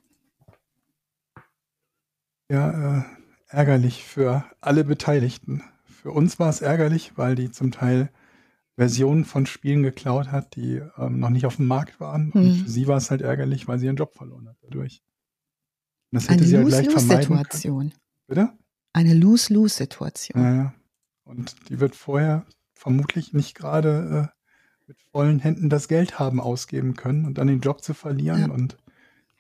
[2.50, 3.04] Ja, äh,
[3.50, 5.62] ärgerlich für alle Beteiligten.
[5.84, 8.10] Für uns war es ärgerlich, weil die zum Teil
[8.78, 12.32] Versionen von Spielen geklaut hat, die ähm, noch nicht auf dem Markt waren.
[12.34, 12.42] Mhm.
[12.42, 15.02] Und für sie war es halt ärgerlich, weil sie ihren Job verloren hat dadurch.
[16.12, 17.94] Das hätte Eine sie ja gleich vermeiden Situation.
[18.28, 18.50] Bitte?
[18.94, 20.42] Eine Lose-Lose-Situation.
[20.42, 20.74] Ja,
[21.24, 26.96] und die wird vorher vermutlich nicht gerade äh, mit vollen Händen das Geld haben ausgeben
[26.96, 28.48] können und dann den Job zu verlieren ja.
[28.48, 28.78] und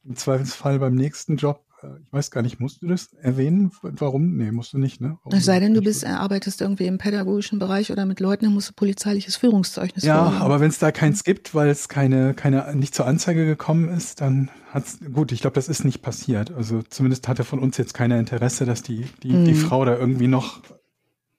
[0.03, 1.64] im Zweifelsfall beim nächsten Job
[2.03, 3.71] ich weiß gar nicht, musst du das erwähnen?
[3.81, 4.35] Warum?
[4.37, 5.17] Nee, musst du nicht, ne?
[5.23, 8.45] Warum es sei denn, du bist, äh, arbeitest irgendwie im pädagogischen Bereich oder mit Leuten,
[8.45, 10.41] dann musst du polizeiliches Führungszeugnis Ja, vorlegen.
[10.41, 14.21] aber wenn es da keins gibt, weil es keine, keine, nicht zur Anzeige gekommen ist,
[14.21, 16.51] dann hat's, gut, ich glaube, das ist nicht passiert.
[16.51, 19.45] Also zumindest hatte von uns jetzt keiner Interesse, dass die, die, mhm.
[19.45, 20.61] die Frau da irgendwie noch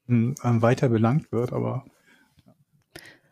[0.08, 1.84] äh, weiter belangt wird, aber.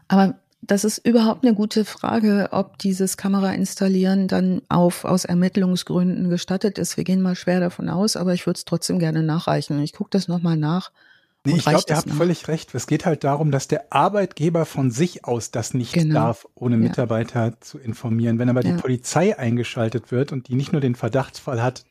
[0.09, 6.31] Aber das ist überhaupt eine gute Frage, ob dieses Kamera installieren dann auf aus Ermittlungsgründen
[6.31, 6.97] gestattet ist.
[6.97, 9.81] Wir gehen mal schwer davon aus, aber ich würde es trotzdem gerne nachreichen.
[9.83, 10.91] Ich gucke das nochmal nach.
[11.47, 12.17] Nee, ich glaube, ihr habt nach.
[12.17, 12.75] völlig recht.
[12.75, 16.15] Es geht halt darum, dass der Arbeitgeber von sich aus das nicht genau.
[16.15, 17.61] darf, ohne Mitarbeiter ja.
[17.61, 18.39] zu informieren.
[18.39, 18.73] Wenn aber ja.
[18.73, 21.85] die Polizei eingeschaltet wird und die nicht nur den Verdachtsfall hat,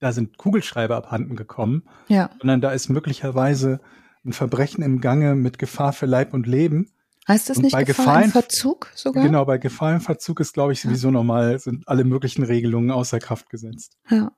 [0.00, 2.30] da sind Kugelschreiber abhanden gekommen, ja.
[2.38, 3.80] sondern da ist möglicherweise
[4.24, 6.90] ein Verbrechen im Gange mit Gefahr für Leib und Leben,
[7.26, 9.24] Heißt das und nicht bei Gefahrenverzug sogar?
[9.24, 11.12] Genau, bei Gefahrenverzug ist, glaube ich, sowieso ja.
[11.12, 13.96] normal, sind alle möglichen Regelungen außer Kraft gesetzt.
[14.10, 14.32] Ja.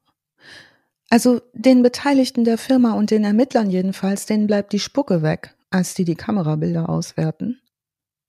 [1.11, 5.95] Also den Beteiligten der Firma und den Ermittlern jedenfalls, denen bleibt die Spucke weg, als
[5.95, 7.61] die die Kamerabilder auswerten.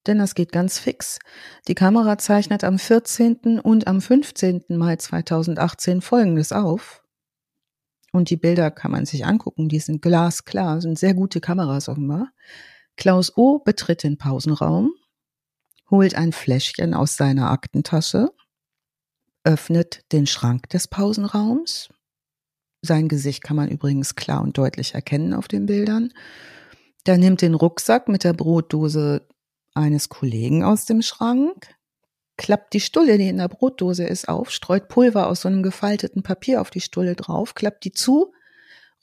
[0.08, 1.20] Denn das geht ganz fix.
[1.68, 3.60] Die Kamera zeichnet am 14.
[3.60, 4.64] und am 15.
[4.70, 7.04] Mai 2018 Folgendes auf.
[8.14, 12.30] Und die Bilder kann man sich angucken, die sind glasklar, sind sehr gute Kameras offenbar.
[12.98, 13.60] Klaus O.
[13.60, 14.92] betritt den Pausenraum,
[15.92, 18.32] holt ein Fläschchen aus seiner Aktentasche,
[19.44, 21.90] öffnet den Schrank des Pausenraums.
[22.82, 26.12] Sein Gesicht kann man übrigens klar und deutlich erkennen auf den Bildern.
[27.06, 29.28] Der nimmt den Rucksack mit der Brotdose
[29.76, 31.76] eines Kollegen aus dem Schrank,
[32.36, 36.24] klappt die Stulle, die in der Brotdose ist, auf, streut Pulver aus so einem gefalteten
[36.24, 38.34] Papier auf die Stulle drauf, klappt die zu,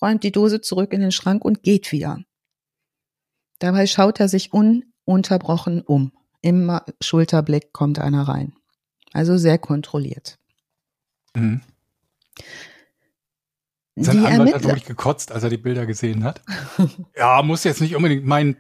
[0.03, 2.19] räumt die Dose zurück in den Schrank und geht wieder.
[3.59, 6.13] Dabei schaut er sich ununterbrochen um.
[6.43, 8.55] Immer Schulterblick kommt einer rein.
[9.13, 10.39] Also sehr kontrolliert.
[11.35, 11.63] Mhm.
[13.97, 16.43] Sein die Anwalt hat wirklich gekotzt, als er die Bilder gesehen hat.
[17.17, 18.57] ja, muss jetzt nicht unbedingt mein,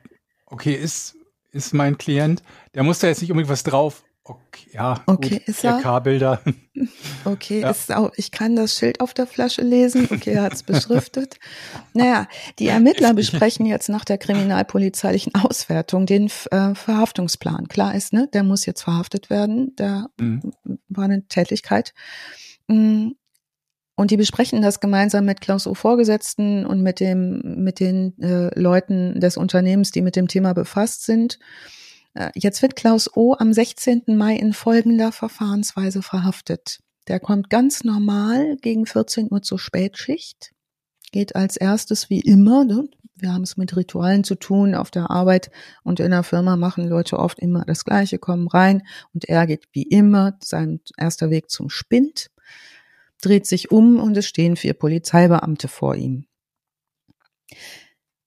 [0.47, 1.16] okay, ist,
[1.51, 2.42] ist mein Klient,
[2.74, 5.81] der muss da jetzt nicht unbedingt was drauf Okay, ja, okay, gut, ist er?
[5.81, 6.41] K-Bilder.
[7.25, 7.70] Okay, ja.
[7.70, 10.09] ist auch, ich kann das Schild auf der Flasche lesen.
[10.11, 11.37] Okay, er hat es beschriftet.
[11.95, 12.27] naja,
[12.59, 17.68] die Ermittler besprechen jetzt nach der kriminalpolizeilichen Auswertung den äh, Verhaftungsplan.
[17.68, 19.72] Klar ist, ne, der muss jetzt verhaftet werden.
[19.77, 20.53] Da mhm.
[20.89, 21.95] war eine Tätigkeit.
[22.66, 23.12] Mm,
[23.97, 25.75] und die besprechen das gemeinsam mit Klaus O.
[25.75, 31.07] Vorgesetzten und mit dem, mit den äh, Leuten des Unternehmens, die mit dem Thema befasst
[31.07, 31.39] sind.
[32.15, 33.35] Äh, jetzt wird Klaus O.
[33.39, 34.03] am 16.
[34.09, 36.81] Mai in folgender Verfahrensweise verhaftet.
[37.09, 40.53] Der kommt ganz normal gegen 14 Uhr zur Spätschicht,
[41.12, 42.89] geht als erstes wie immer, ne?
[43.17, 45.51] wir haben es mit Ritualen zu tun, auf der Arbeit
[45.83, 49.69] und in der Firma machen Leute oft immer das Gleiche, kommen rein und er geht
[49.73, 52.31] wie immer sein erster Weg zum Spind,
[53.21, 56.27] dreht sich um und es stehen vier Polizeibeamte vor ihm.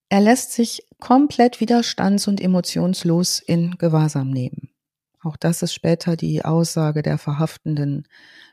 [0.09, 4.69] Er lässt sich komplett widerstands- und emotionslos in Gewahrsam nehmen.
[5.21, 8.07] Auch das ist später die Aussage der verhaftenden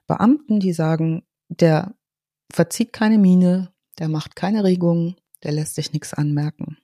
[0.06, 1.94] Beamten, die sagen, der
[2.52, 6.78] verzieht keine Miene, der macht keine Regungen, der lässt sich nichts anmerken.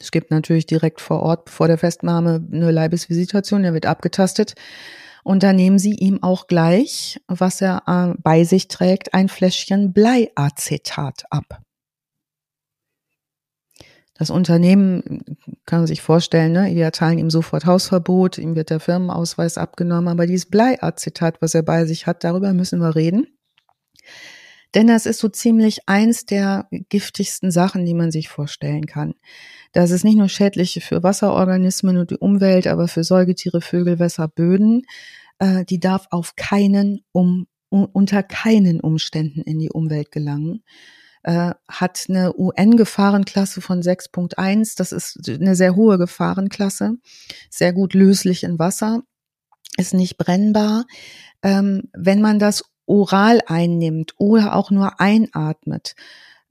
[0.00, 4.54] Es gibt natürlich direkt vor Ort vor der Festnahme eine Leibesvisitation, der wird abgetastet.
[5.22, 9.92] Und da nehmen sie ihm auch gleich, was er äh, bei sich trägt, ein Fläschchen
[9.92, 11.62] Bleiacetat ab.
[14.14, 15.24] Das Unternehmen
[15.64, 20.08] kann man sich vorstellen, ne, die erteilen ihm sofort Hausverbot, ihm wird der Firmenausweis abgenommen,
[20.08, 23.26] aber dieses Bleiacetat, was er bei sich hat, darüber müssen wir reden.
[24.74, 29.14] Denn das ist so ziemlich eins der giftigsten Sachen, die man sich vorstellen kann.
[29.72, 34.28] Das ist nicht nur schädlich für Wasserorganismen und die Umwelt, aber für Säugetiere, Vögel, Wässer,
[34.28, 34.82] Böden.
[35.38, 40.62] Äh, die darf auf keinen, um, unter keinen Umständen in die Umwelt gelangen
[41.22, 44.76] äh, hat eine UN-Gefahrenklasse von 6.1.
[44.76, 46.96] Das ist eine sehr hohe Gefahrenklasse,
[47.50, 49.02] sehr gut löslich in Wasser.
[49.76, 50.84] ist nicht brennbar.
[51.42, 55.94] Ähm, wenn man das oral einnimmt oder auch nur einatmet,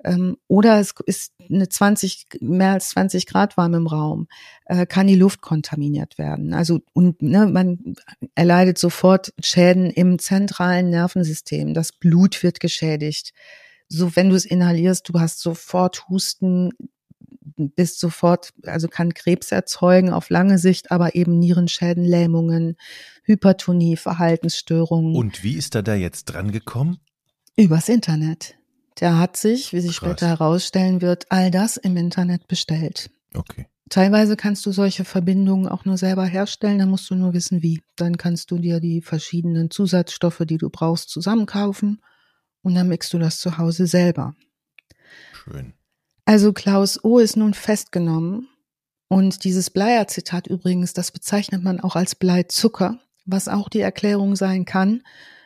[0.03, 4.27] ähm, oder es ist eine 20, mehr als 20 Grad warm im Raum,
[4.65, 6.53] äh, kann die Luft kontaminiert werden.
[6.53, 7.95] Also und ne, man
[8.35, 11.73] erleidet sofort Schäden im zentralen Nervensystem.
[11.73, 13.33] Das Blut wird geschädigt.
[13.93, 16.71] So, wenn du es inhalierst, du hast sofort Husten,
[17.57, 22.77] bist sofort, also kann Krebs erzeugen auf lange Sicht, aber eben Nierenschäden, Lähmungen,
[23.23, 25.13] Hypertonie, Verhaltensstörungen.
[25.13, 26.99] Und wie ist er da jetzt dran gekommen?
[27.57, 28.55] Übers Internet.
[29.01, 30.11] Der hat sich, wie sich Krass.
[30.11, 33.11] später herausstellen wird, all das im Internet bestellt.
[33.33, 33.67] Okay.
[33.89, 37.81] Teilweise kannst du solche Verbindungen auch nur selber herstellen, da musst du nur wissen, wie.
[37.97, 41.99] Dann kannst du dir die verschiedenen Zusatzstoffe, die du brauchst, zusammenkaufen
[42.61, 44.35] und dann mixt du das zu Hause selber.
[45.33, 45.73] Schön.
[46.25, 48.47] Also Klaus O ist nun festgenommen
[49.07, 54.65] und dieses Bleier-Zitat übrigens, das bezeichnet man auch als Bleizucker, was auch die Erklärung sein
[54.65, 55.03] kann,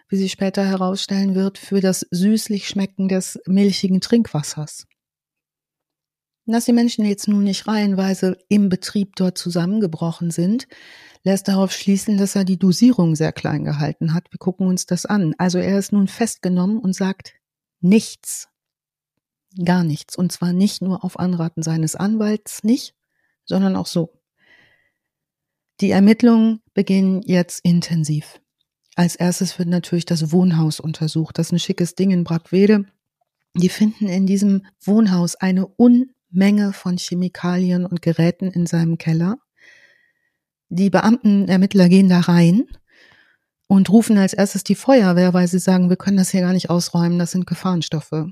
[0.10, 4.86] wie sich später herausstellen wird, für das süßlich Schmecken des milchigen Trinkwassers.
[6.48, 10.68] Dass die Menschen jetzt nun nicht reihenweise im Betrieb dort zusammengebrochen sind,
[11.24, 14.32] lässt darauf schließen, dass er die Dosierung sehr klein gehalten hat.
[14.32, 15.34] Wir gucken uns das an.
[15.40, 17.34] Also er ist nun festgenommen und sagt
[17.82, 18.48] nichts.
[19.64, 20.16] Gar nichts.
[20.16, 22.94] Und zwar nicht nur auf Anraten seines Anwalts nicht,
[23.46, 24.14] sondern auch so.
[25.82, 28.40] Die Ermittlungen beginnen jetzt intensiv.
[28.96, 31.40] Als erstes wird natürlich das Wohnhaus untersucht.
[31.40, 32.86] Das ist ein schickes Ding in Brackwede.
[33.56, 35.66] Die finden in diesem Wohnhaus eine
[36.36, 39.38] Unmenge von Chemikalien und Geräten in seinem Keller.
[40.68, 42.66] Die Beamten, Ermittler gehen da rein
[43.68, 46.70] und rufen als erstes die Feuerwehr, weil sie sagen, wir können das hier gar nicht
[46.70, 48.26] ausräumen, das sind Gefahrenstoffe.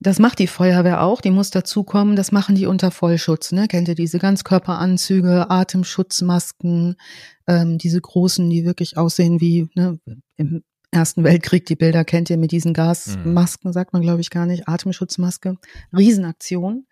[0.00, 3.52] Das macht die Feuerwehr auch, die muss dazukommen, das machen die unter Vollschutz.
[3.52, 3.68] Ne?
[3.68, 6.96] Kennt ihr diese Ganzkörperanzüge, Atemschutzmasken,
[7.46, 9.98] ähm, diese großen, die wirklich aussehen wie ne,
[10.36, 10.62] im
[10.94, 14.68] Ersten Weltkrieg, die Bilder kennt ihr mit diesen Gasmasken, sagt man glaube ich gar nicht,
[14.68, 15.58] Atemschutzmaske,
[15.92, 16.86] Riesenaktion.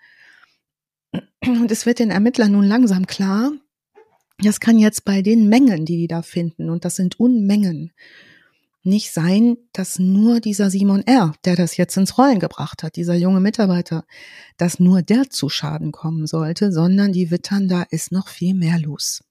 [1.46, 3.52] Und es wird den Ermittlern nun langsam klar,
[4.38, 7.92] das kann jetzt bei den Mengen, die die da finden, und das sind Unmengen,
[8.82, 13.14] nicht sein, dass nur dieser Simon R., der das jetzt ins Rollen gebracht hat, dieser
[13.14, 14.04] junge Mitarbeiter,
[14.56, 18.80] dass nur der zu Schaden kommen sollte, sondern die wittern, da ist noch viel mehr
[18.80, 19.22] los.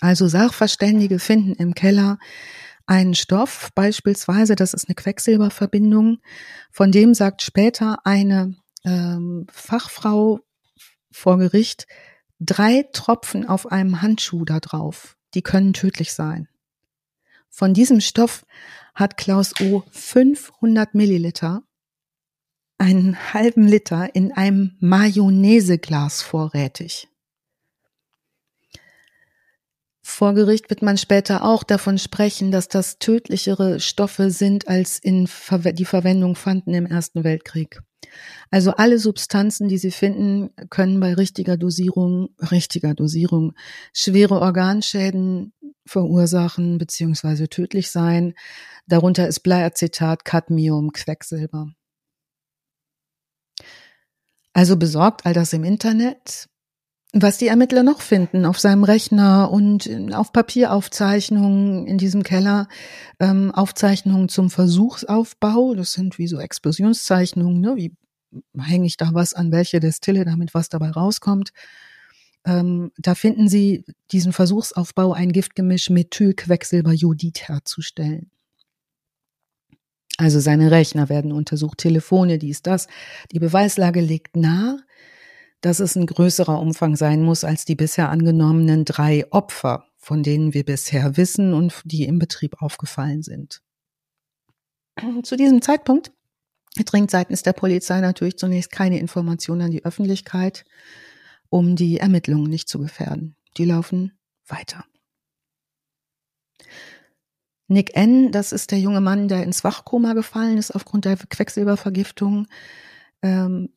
[0.00, 2.18] Also Sachverständige finden im Keller
[2.86, 6.18] einen Stoff, beispielsweise, das ist eine Quecksilberverbindung,
[6.70, 10.40] von dem sagt später eine ähm, Fachfrau
[11.10, 11.86] vor Gericht,
[12.38, 16.48] drei Tropfen auf einem Handschuh da drauf, die können tödlich sein.
[17.48, 18.44] Von diesem Stoff
[18.94, 21.62] hat Klaus O 500 Milliliter,
[22.78, 27.08] einen halben Liter in einem Mayonnaiseglas vorrätig.
[30.08, 35.26] Vor Gericht wird man später auch davon sprechen, dass das tödlichere Stoffe sind, als in
[35.26, 37.80] Ver die Verwendung fanden im Ersten Weltkrieg.
[38.52, 43.54] Also alle Substanzen, die Sie finden, können bei richtiger Dosierung, richtiger Dosierung,
[43.92, 45.52] schwere Organschäden
[45.84, 47.48] verursachen bzw.
[47.48, 48.34] tödlich sein.
[48.86, 51.72] Darunter ist Bleiacetat, Cadmium, Quecksilber.
[54.52, 56.48] Also besorgt all das im Internet.
[57.18, 62.68] Was die Ermittler noch finden auf seinem Rechner und auf Papieraufzeichnungen in diesem Keller,
[63.18, 67.74] ähm, Aufzeichnungen zum Versuchsaufbau, das sind wie so Explosionszeichnungen, ne?
[67.76, 67.96] wie
[68.58, 71.52] hänge ich da was an welche Destille, damit was dabei rauskommt.
[72.44, 78.30] Ähm, da finden Sie diesen Versuchsaufbau, ein Giftgemisch Methylquecksilberjodid herzustellen.
[80.18, 82.88] Also seine Rechner werden untersucht, Telefone, dies, das.
[83.32, 84.80] Die Beweislage legt nahe,
[85.60, 90.54] dass es ein größerer Umfang sein muss als die bisher angenommenen drei Opfer, von denen
[90.54, 93.62] wir bisher wissen und die im Betrieb aufgefallen sind.
[95.22, 96.12] Zu diesem Zeitpunkt
[96.84, 100.64] dringt seitens der Polizei natürlich zunächst keine Information an die Öffentlichkeit,
[101.48, 103.34] um die Ermittlungen nicht zu gefährden.
[103.56, 104.84] Die laufen weiter.
[107.68, 112.46] Nick N., das ist der junge Mann, der ins Wachkoma gefallen ist aufgrund der Quecksilbervergiftung.
[113.22, 113.70] Ähm,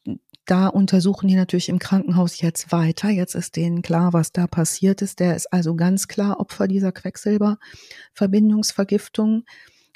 [0.49, 3.09] da untersuchen die natürlich im Krankenhaus jetzt weiter.
[3.09, 5.19] Jetzt ist denen klar, was da passiert ist.
[5.19, 9.43] Der ist also ganz klar Opfer dieser Quecksilberverbindungsvergiftung.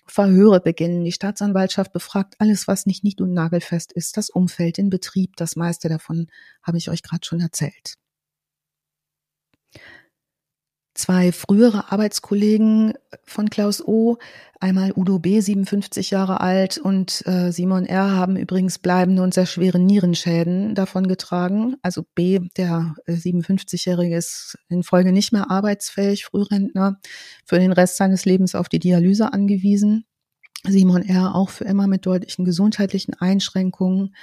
[0.05, 1.05] Verhöre beginnen.
[1.05, 5.55] Die Staatsanwaltschaft befragt alles, was nicht nicht und nagelfest ist, das Umfeld, den Betrieb, das
[5.55, 6.27] meiste davon
[6.61, 7.95] habe ich euch gerade schon erzählt.
[10.93, 14.17] Zwei frühere Arbeitskollegen von Klaus O,
[14.59, 18.11] einmal Udo B., 57 Jahre alt, und äh, Simon R.
[18.11, 21.75] haben übrigens bleibende und sehr schwere Nierenschäden davon getragen.
[21.81, 26.99] Also B., der äh, 57-Jährige, ist in Folge nicht mehr arbeitsfähig, Frührentner,
[27.45, 30.05] für den Rest seines Lebens auf die Dialyse angewiesen.
[30.65, 31.35] Simon R.
[31.35, 34.15] auch für immer mit deutlichen gesundheitlichen Einschränkungen.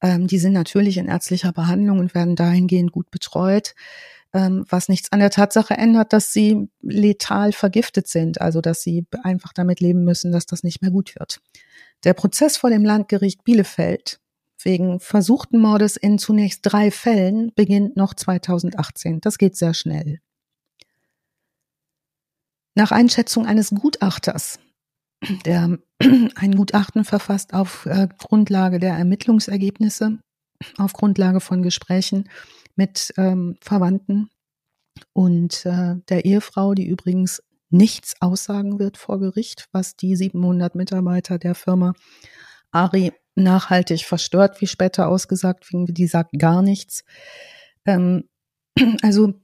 [0.00, 3.74] Ähm, die sind natürlich in ärztlicher Behandlung und werden dahingehend gut betreut
[4.34, 9.52] was nichts an der Tatsache ändert, dass sie letal vergiftet sind, also dass sie einfach
[9.52, 11.40] damit leben müssen, dass das nicht mehr gut wird.
[12.02, 14.20] Der Prozess vor dem Landgericht Bielefeld
[14.62, 19.20] wegen versuchten Mordes in zunächst drei Fällen beginnt noch 2018.
[19.20, 20.20] Das geht sehr schnell.
[22.74, 24.58] Nach Einschätzung eines Gutachters,
[25.44, 25.78] der
[26.34, 30.18] ein Gutachten verfasst auf äh, Grundlage der Ermittlungsergebnisse,
[30.76, 32.28] auf Grundlage von Gesprächen
[32.76, 34.30] mit ähm, Verwandten
[35.12, 41.38] und äh, der Ehefrau, die übrigens nichts aussagen wird vor Gericht, was die 700 Mitarbeiter
[41.38, 41.94] der Firma
[42.70, 47.04] Ari nachhaltig verstört, wie später ausgesagt, die sagt gar nichts.
[47.84, 48.28] Ähm,
[49.02, 49.34] also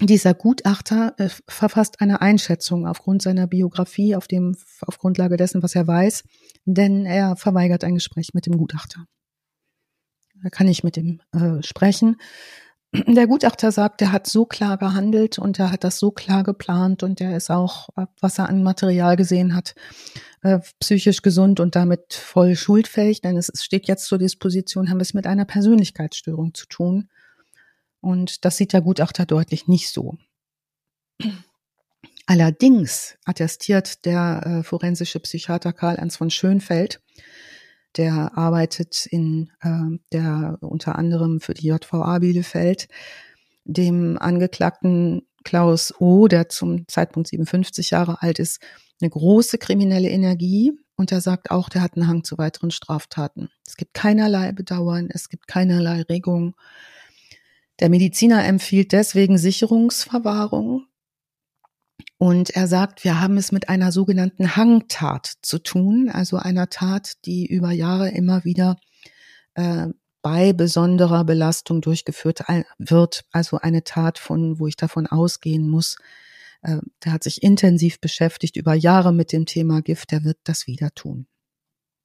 [0.00, 5.74] dieser Gutachter äh, verfasst eine Einschätzung aufgrund seiner Biografie, auf dem, auf Grundlage dessen, was
[5.74, 6.24] er weiß,
[6.64, 9.06] denn er verweigert ein Gespräch mit dem Gutachter.
[10.42, 12.16] Da kann ich mit ihm äh, sprechen
[12.92, 17.02] der Gutachter sagt, er hat so klar gehandelt und er hat das so klar geplant
[17.02, 17.88] und er ist auch,
[18.20, 19.74] was er an Material gesehen hat,
[20.42, 25.02] äh, psychisch gesund und damit voll schuldfähig, denn es steht jetzt zur Disposition, haben wir
[25.02, 27.08] es mit einer Persönlichkeitsstörung zu tun.
[28.00, 30.18] Und das sieht der Gutachter deutlich nicht so.
[32.26, 37.00] Allerdings attestiert der äh, forensische Psychiater Karl-Ernst von Schönfeld,
[37.96, 42.88] der arbeitet in äh, der unter anderem für die JVA Bielefeld,
[43.64, 48.60] dem Angeklagten Klaus O., der zum Zeitpunkt 57 Jahre alt ist,
[49.00, 50.72] eine große kriminelle Energie.
[50.96, 53.48] Und er sagt auch, der hat einen Hang zu weiteren Straftaten.
[53.66, 56.54] Es gibt keinerlei Bedauern, es gibt keinerlei Regung.
[57.80, 60.86] Der Mediziner empfiehlt deswegen Sicherungsverwahrung,
[62.22, 67.14] und er sagt, wir haben es mit einer sogenannten Hangtat zu tun, also einer Tat,
[67.24, 68.76] die über Jahre immer wieder
[69.54, 69.88] äh,
[70.22, 72.44] bei besonderer Belastung durchgeführt
[72.78, 73.24] wird.
[73.32, 75.96] Also eine Tat, von wo ich davon ausgehen muss,
[76.62, 80.68] äh, der hat sich intensiv beschäftigt über Jahre mit dem Thema Gift, der wird das
[80.68, 81.26] wieder tun.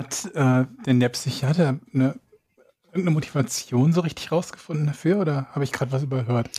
[0.02, 2.20] Hat äh, denn der Psychiater eine
[2.88, 6.50] irgendeine Motivation so richtig rausgefunden dafür oder habe ich gerade was überhört?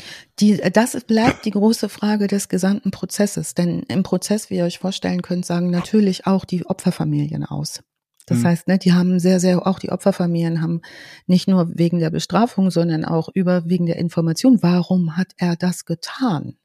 [0.41, 3.55] Die, das bleibt die große Frage des gesamten Prozesses.
[3.55, 7.81] Denn im Prozess, wie ihr euch vorstellen könnt, sagen natürlich auch die Opferfamilien aus.
[8.27, 8.45] Das mhm.
[8.45, 10.83] heißt, ne, die haben sehr, sehr, auch die Opferfamilien haben
[11.27, 15.87] nicht nur wegen der Bestrafung, sondern auch über wegen der Information, warum hat er das
[15.87, 16.57] getan?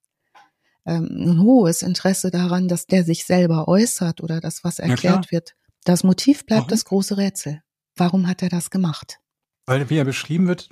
[0.86, 5.32] Ähm, ein hohes Interesse daran, dass der sich selber äußert oder das, was erklärt ja,
[5.32, 5.55] wird.
[5.86, 6.70] Das Motiv bleibt warum?
[6.70, 7.61] das große Rätsel.
[7.95, 9.20] Warum hat er das gemacht?
[9.66, 10.70] Weil, wie er beschrieben wird,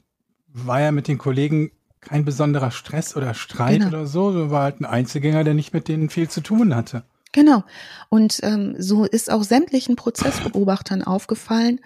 [0.48, 1.72] war er mit den Kollegen
[2.02, 3.88] kein besonderer Stress oder Streit genau.
[3.88, 7.04] oder so, so war halt ein Einzelgänger, der nicht mit denen viel zu tun hatte.
[7.32, 7.64] Genau.
[8.10, 11.80] Und ähm, so ist auch sämtlichen Prozessbeobachtern aufgefallen,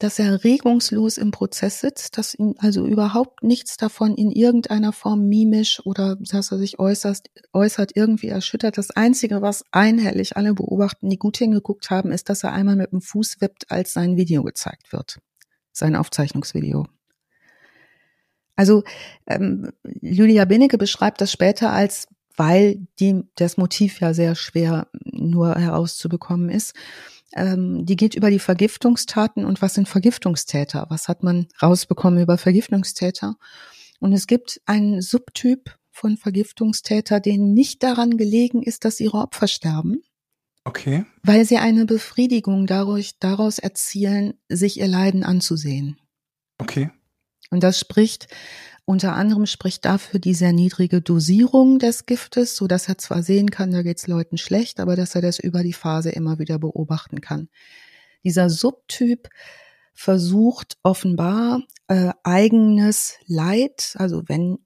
[0.00, 5.28] dass er regungslos im Prozess sitzt, dass ihn also überhaupt nichts davon in irgendeiner Form
[5.28, 8.78] mimisch oder dass er sich äußert, äußert irgendwie erschüttert.
[8.78, 12.92] Das Einzige, was einhellig alle beobachten, die gut hingeguckt haben, ist, dass er einmal mit
[12.92, 15.18] dem Fuß wippt, als sein Video gezeigt wird
[15.78, 16.86] sein Aufzeichnungsvideo.
[18.56, 18.82] Also
[19.26, 19.70] ähm,
[20.00, 26.50] Julia Binnecke beschreibt das später als, weil die, das Motiv ja sehr schwer nur herauszubekommen
[26.50, 26.74] ist.
[27.36, 30.86] Ähm, die geht über die Vergiftungstaten und was sind Vergiftungstäter?
[30.88, 33.36] Was hat man rausbekommen über Vergiftungstäter?
[34.00, 39.48] Und es gibt einen Subtyp von Vergiftungstäter, denen nicht daran gelegen ist, dass ihre Opfer
[39.48, 40.02] sterben,
[40.64, 41.04] Okay.
[41.22, 45.98] Weil sie eine Befriedigung dadurch, daraus erzielen, sich ihr Leiden anzusehen.
[46.58, 46.90] Okay.
[47.50, 48.28] Und das spricht,
[48.84, 53.50] unter anderem spricht dafür die sehr niedrige Dosierung des Giftes, so dass er zwar sehen
[53.50, 57.20] kann, da geht's Leuten schlecht, aber dass er das über die Phase immer wieder beobachten
[57.20, 57.48] kann.
[58.24, 59.28] Dieser Subtyp
[59.94, 64.58] versucht offenbar äh, eigenes Leid, also wenn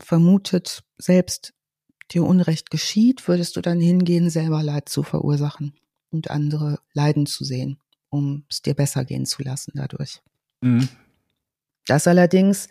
[0.00, 1.52] vermutet selbst
[2.08, 5.74] dir Unrecht geschieht, würdest du dann hingehen, selber Leid zu verursachen
[6.10, 7.78] und andere leiden zu sehen,
[8.10, 10.20] um es dir besser gehen zu lassen dadurch.
[10.60, 10.88] Mhm.
[11.86, 12.68] Das allerdings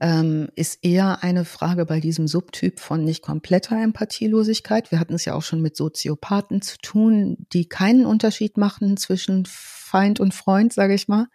[0.00, 4.90] ähm, ist eher eine Frage bei diesem Subtyp von nicht kompletter Empathielosigkeit.
[4.90, 9.44] Wir hatten es ja auch schon mit Soziopathen zu tun, die keinen Unterschied machen zwischen
[9.46, 11.26] Feind und Freund, sage ich mal.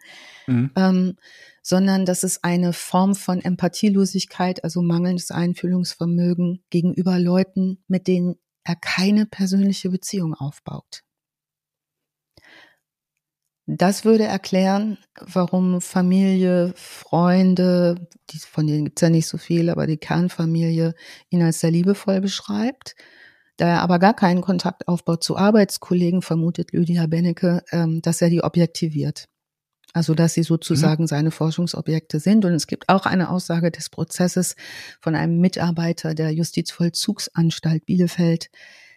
[0.46, 0.70] Mhm.
[0.76, 1.16] Ähm,
[1.64, 8.76] sondern das ist eine Form von Empathielosigkeit, also mangelndes Einfühlungsvermögen gegenüber Leuten, mit denen er
[8.76, 11.02] keine persönliche Beziehung aufbaut.
[13.66, 19.86] Das würde erklären, warum Familie, Freunde, die, von denen gibt's ja nicht so viel, aber
[19.86, 20.94] die Kernfamilie
[21.30, 22.94] ihn als sehr liebevoll beschreibt.
[23.56, 28.28] Da er aber gar keinen Kontakt aufbaut zu Arbeitskollegen, vermutet Lydia Bennecke, ähm, dass er
[28.28, 29.28] die objektiviert.
[29.94, 31.06] Also dass sie sozusagen mhm.
[31.06, 32.44] seine Forschungsobjekte sind.
[32.44, 34.56] Und es gibt auch eine Aussage des Prozesses
[35.00, 38.50] von einem Mitarbeiter der Justizvollzugsanstalt Bielefeld,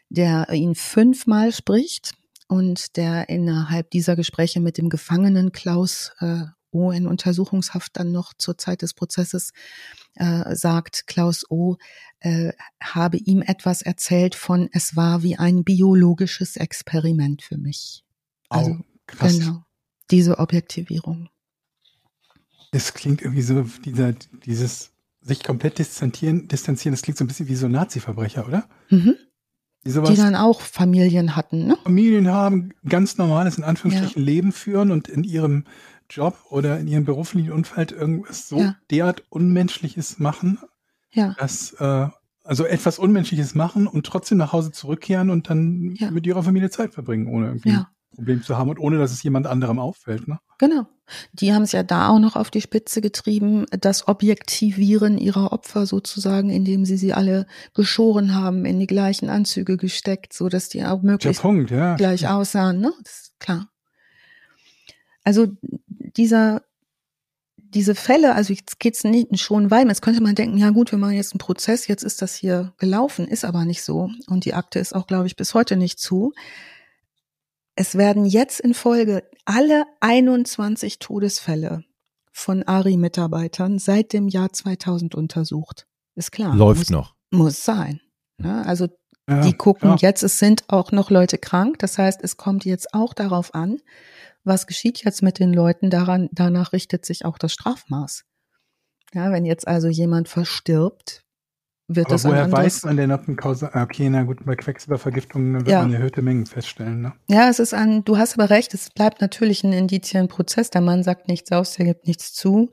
[0.10, 2.14] der ihn fünfmal spricht
[2.48, 8.34] und der innerhalb dieser Gespräche mit dem Gefangenen Klaus äh, O in Untersuchungshaft dann noch
[8.36, 9.52] zur Zeit des Prozesses
[10.16, 11.78] äh, sagt, Klaus O
[12.22, 18.04] äh, habe ihm etwas erzählt von, es war wie ein biologisches Experiment für mich.
[18.50, 19.38] Also, oh, krass.
[19.38, 19.66] Genau
[20.12, 21.30] diese Objektivierung.
[22.72, 24.14] Das klingt irgendwie so, dieser,
[24.45, 24.91] dieses
[25.22, 28.68] sich komplett distanzieren, distanzieren, das klingt so ein bisschen wie so Nazi-Verbrecher, oder?
[28.89, 29.16] Mhm.
[29.86, 31.78] Die, die, dann auch Familien hatten, ne?
[31.84, 34.26] Familien haben, ganz normales, in Anführungsstrichen, ja.
[34.26, 35.64] Leben führen und in ihrem
[36.10, 38.76] Job oder in ihrem beruflichen Umfeld irgendwas so ja.
[38.91, 40.60] derart Unmenschliches machen,
[41.12, 41.36] ja.
[41.39, 42.08] dass, äh,
[42.43, 46.12] also etwas Unmenschliches machen und trotzdem nach Hause zurückkehren und dann ja.
[46.12, 47.89] mit ihrer Familie Zeit verbringen, ohne irgendwie ja.
[48.16, 50.28] Problem zu haben und ohne, dass es jemand anderem auffällt.
[50.28, 50.39] Ne?
[50.58, 50.88] Genau.
[51.34, 55.86] Die haben es ja da auch noch auf die Spitze getrieben, das Objektivieren ihrer Opfer
[55.86, 60.84] sozusagen, indem sie sie alle geschoren haben, in die gleichen Anzüge gesteckt, so dass die
[60.84, 61.95] auch möglichst Punkt, ja.
[61.95, 62.80] gleich aussahen.
[62.80, 62.91] Ne?
[63.03, 63.70] Das ist klar.
[65.24, 65.47] Also
[66.16, 66.62] dieser
[67.70, 69.89] diese Fälle, also jetzt geht's nicht schon weiter.
[69.89, 72.74] Jetzt könnte man denken, ja gut, wir machen jetzt einen Prozess, jetzt ist das hier
[72.78, 74.10] gelaufen, ist aber nicht so.
[74.28, 76.34] Und die Akte ist auch, glaube ich, bis heute nicht zu.
[77.80, 81.84] Es werden jetzt in Folge alle 21 Todesfälle
[82.32, 85.86] von ARI-Mitarbeitern seit dem Jahr 2000 untersucht.
[86.15, 86.55] Ist klar.
[86.55, 87.15] Läuft muss, noch.
[87.30, 88.01] Muss sein.
[88.43, 88.88] Ja, also
[89.30, 89.97] ja, die gucken ja.
[89.99, 91.78] jetzt, es sind auch noch Leute krank.
[91.78, 93.78] Das heißt, es kommt jetzt auch darauf an,
[94.43, 95.91] was geschieht jetzt mit den Leuten.
[95.91, 98.23] Daran, danach richtet sich auch das Strafmaß.
[99.13, 101.26] Ja, wenn jetzt also jemand verstirbt,
[101.88, 104.56] wird Aber das woher weiß man denn, ob ein Kausal, ah, okay, na gut, bei
[104.56, 105.82] Quecksilbervergiftungen wird ja.
[105.82, 107.14] man erhöhte Mengen feststellen, ne?
[107.30, 110.70] Ja, es ist ein, du hast aber recht, es bleibt natürlich ein Indizienprozess.
[110.70, 112.72] Der Mann sagt nichts aus, der gibt nichts zu.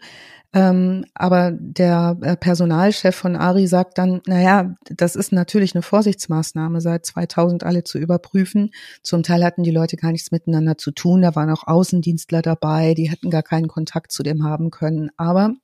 [0.54, 6.80] Ähm, aber der äh, Personalchef von Ari sagt dann, naja, das ist natürlich eine Vorsichtsmaßnahme,
[6.80, 8.70] seit 2000 alle zu überprüfen.
[9.02, 11.22] Zum Teil hatten die Leute gar nichts miteinander zu tun.
[11.22, 15.10] Da waren auch Außendienstler dabei, die hätten gar keinen Kontakt zu dem haben können.
[15.16, 15.54] Aber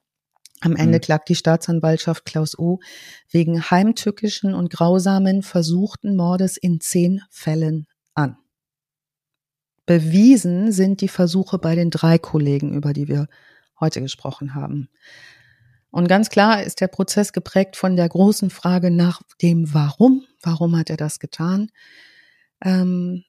[0.61, 1.03] am Ende mhm.
[1.03, 2.81] klagt die Staatsanwaltschaft Klaus O.
[3.31, 8.37] wegen heimtückischen und grausamen versuchten Mordes in zehn Fällen an.
[9.87, 13.27] Bewiesen sind die Versuche bei den drei Kollegen, über die wir
[13.81, 14.89] heute gesprochen haben.
[15.91, 20.25] Und ganz klar ist der Prozess geprägt von der großen Frage nach dem Warum.
[20.43, 21.71] Warum hat er das getan?
[22.63, 23.25] Ähm,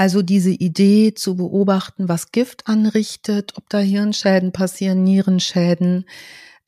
[0.00, 6.06] also diese Idee zu beobachten, was Gift anrichtet, ob da Hirnschäden passieren, Nierenschäden.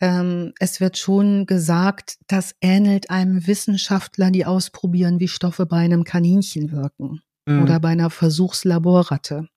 [0.02, 6.04] Ähm, es wird schon gesagt, das ähnelt einem Wissenschaftler, die ausprobieren, wie Stoffe bei einem
[6.04, 7.62] Kaninchen wirken mhm.
[7.62, 9.48] oder bei einer Versuchslaborratte.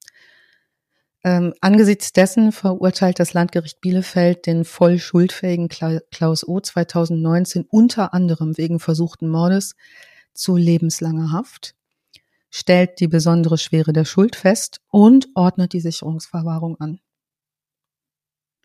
[1.22, 6.60] Ähm, angesichts dessen verurteilt das Landgericht Bielefeld den voll schuldfähigen Klaus O.
[6.60, 9.76] 2019 unter anderem wegen versuchten Mordes
[10.32, 11.75] zu lebenslanger Haft
[12.50, 17.00] stellt die besondere Schwere der Schuld fest und ordnet die Sicherungsverwahrung an.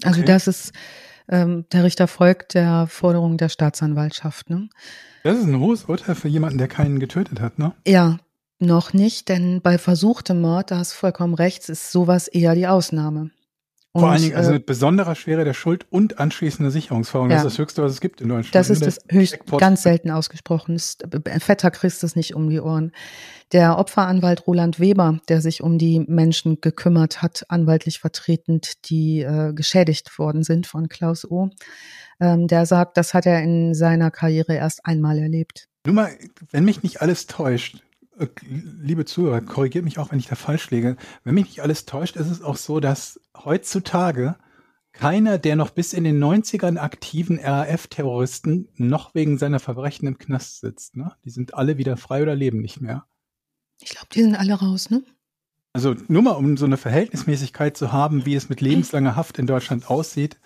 [0.04, 0.28] Also okay.
[0.28, 0.72] das ist,
[1.28, 4.50] ähm, der Richter folgt der Forderung der Staatsanwaltschaft.
[4.50, 4.70] Ne?
[5.24, 7.74] Das ist ein hohes Urteil für jemanden, der keinen getötet hat, ne?
[7.86, 8.18] Ja,
[8.60, 12.68] noch nicht, denn bei versuchtem Mord, da hast du vollkommen recht, ist sowas eher die
[12.68, 13.32] Ausnahme.
[13.94, 17.30] Und, Vor allen Dingen also äh, mit besonderer Schwere der Schuld und anschließender Sicherungsverwahrung.
[17.30, 17.38] Ja.
[17.38, 18.56] Das ist das Höchste, was es gibt in Deutschland.
[18.56, 20.80] Das ist das höchst, ganz selten ausgesprochen.
[21.40, 22.94] Vetter kriegst es nicht um die Ohren.
[23.52, 29.52] Der Opferanwalt Roland Weber, der sich um die Menschen gekümmert hat, anwaltlich vertretend, die äh,
[29.54, 31.50] geschädigt worden sind von Klaus O.,
[32.22, 35.68] ähm, der sagt, das hat er in seiner Karriere erst einmal erlebt.
[35.86, 36.12] Nur mal,
[36.52, 37.91] wenn mich nicht alles täuscht, äh,
[38.44, 40.98] liebe Zuhörer, korrigiert mich auch, wenn ich da falsch liege.
[41.24, 44.36] Wenn mich nicht alles täuscht, ist es auch so, dass heutzutage
[44.94, 50.60] keiner der noch bis in den 90ern aktiven RAF-Terroristen noch wegen seiner Verbrechen im Knast
[50.60, 50.98] sitzt.
[50.98, 51.14] Ne?
[51.24, 53.06] Die sind alle wieder frei oder leben nicht mehr.
[53.80, 55.04] Ich glaube, die sind alle raus, ne?
[55.74, 59.48] Also nur mal, um so eine Verhältnismäßigkeit zu haben, wie es mit lebenslanger Haft in
[59.48, 60.40] Deutschland aussieht.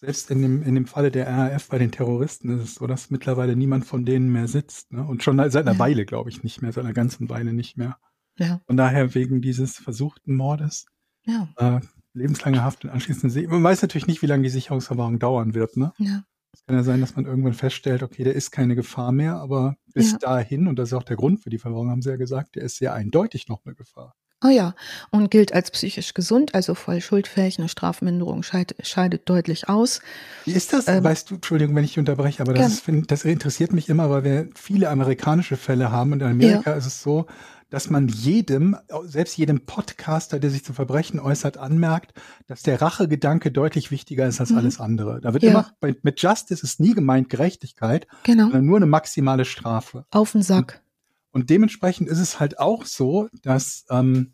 [0.00, 3.10] Selbst in dem, in dem Falle der RAF bei den Terroristen ist es so, dass
[3.10, 4.92] mittlerweile niemand von denen mehr sitzt.
[4.92, 5.04] Ne?
[5.04, 5.78] Und schon seit einer ja.
[5.78, 7.98] Weile, glaube ich, nicht mehr, seit einer ganzen Weile nicht mehr.
[8.38, 8.62] Ja.
[8.66, 10.86] Von daher wegen dieses versuchten Mordes.
[11.26, 11.50] Ja.
[11.56, 11.80] Äh,
[12.14, 13.34] lebenslange Haft und anschließend.
[13.48, 15.92] Man weiß natürlich nicht, wie lange die Sicherungsverwahrung dauern wird, ne?
[15.98, 16.24] Ja.
[16.54, 19.76] Es kann ja sein, dass man irgendwann feststellt, okay, der ist keine Gefahr mehr, aber
[19.92, 20.18] bis ja.
[20.18, 22.62] dahin, und das ist auch der Grund für die Verwahrung, haben sie ja gesagt, der
[22.62, 24.14] ist sehr eindeutig noch eine Gefahr.
[24.42, 24.74] Oh ja,
[25.10, 27.58] und gilt als psychisch gesund, also voll schuldfähig.
[27.58, 30.00] Eine Strafminderung scheidet, scheidet deutlich aus.
[30.46, 30.88] Wie ist das?
[30.88, 34.24] Ähm, weißt du, Entschuldigung, wenn ich unterbreche, aber das, ist, das interessiert mich immer, weil
[34.24, 36.12] wir viele amerikanische Fälle haben.
[36.12, 36.76] Und in Amerika ja.
[36.76, 37.26] ist es so,
[37.70, 42.12] dass man jedem, selbst jedem Podcaster, der sich zu Verbrechen äußert, anmerkt,
[42.46, 44.58] dass der Rachegedanke deutlich wichtiger ist als mhm.
[44.58, 45.20] alles andere.
[45.20, 45.50] Da wird ja.
[45.50, 48.44] immer, mit Justice ist nie gemeint Gerechtigkeit, genau.
[48.44, 50.04] sondern nur eine maximale Strafe.
[50.10, 50.80] Auf den Sack.
[50.82, 50.89] Und
[51.34, 54.32] dementsprechend ist es halt auch so, dass ähm,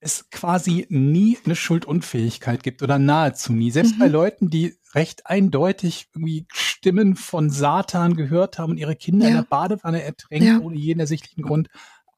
[0.00, 3.70] es quasi nie eine Schuldunfähigkeit gibt oder nahezu nie.
[3.70, 3.98] Selbst mhm.
[3.98, 9.30] bei Leuten, die recht eindeutig irgendwie Stimmen von Satan gehört haben und ihre Kinder ja.
[9.30, 10.60] in der Badewanne ertränken, ja.
[10.60, 11.68] ohne jeden ersichtlichen Grund.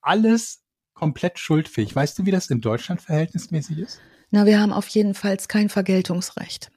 [0.01, 0.63] Alles
[0.95, 1.95] komplett schuldfähig.
[1.95, 4.01] Weißt du, wie das in Deutschland verhältnismäßig ist?
[4.31, 6.71] Na, wir haben auf jeden Fall kein Vergeltungsrecht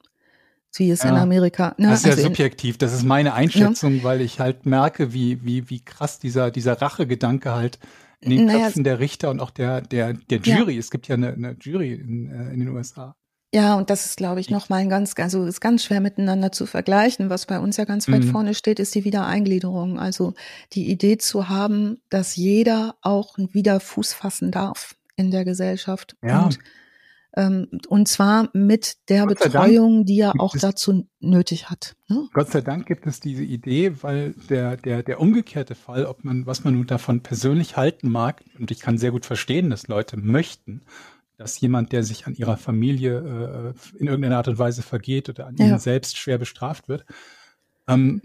[0.80, 1.76] wie es ja, in Amerika.
[1.78, 1.90] Ne?
[1.90, 4.04] Das ist ja also subjektiv, das ist meine Einschätzung, ja.
[4.04, 7.80] weil ich halt merke, wie, wie, wie krass dieser, dieser Rachegedanke halt
[8.22, 10.80] in den naja, Köpfen der Richter und auch der, der, der Jury, ja.
[10.80, 13.16] es gibt ja eine, eine Jury in, äh, in den USA.
[13.54, 16.66] Ja, und das ist, glaube ich, nochmal ein ganz, also ist ganz schwer miteinander zu
[16.66, 17.30] vergleichen.
[17.30, 18.30] Was bei uns ja ganz weit mhm.
[18.30, 20.00] vorne steht, ist die Wiedereingliederung.
[20.00, 20.36] Also
[20.72, 26.16] die Idee zu haben, dass jeder auch wieder Fuß fassen darf in der Gesellschaft.
[26.24, 26.46] Ja.
[26.46, 26.60] Und
[27.34, 31.96] und zwar mit der Betreuung, die er auch dazu nötig hat.
[32.10, 32.28] Ne?
[32.34, 36.46] Gott sei Dank gibt es diese Idee, weil der, der, der umgekehrte Fall, ob man,
[36.46, 40.18] was man nun davon persönlich halten mag, und ich kann sehr gut verstehen, dass Leute
[40.18, 40.82] möchten,
[41.38, 45.48] dass jemand, der sich an ihrer Familie äh, in irgendeiner Art und Weise vergeht oder
[45.48, 45.68] an ja.
[45.68, 47.06] ihnen selbst schwer bestraft wird.
[47.88, 48.22] Ähm,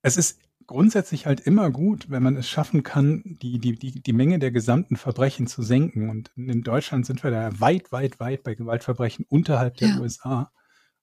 [0.00, 4.12] es ist grundsätzlich halt immer gut, wenn man es schaffen kann, die, die, die, die
[4.12, 6.10] Menge der gesamten Verbrechen zu senken.
[6.10, 10.00] Und in Deutschland sind wir da weit, weit, weit bei Gewaltverbrechen unterhalb der ja.
[10.00, 10.52] USA.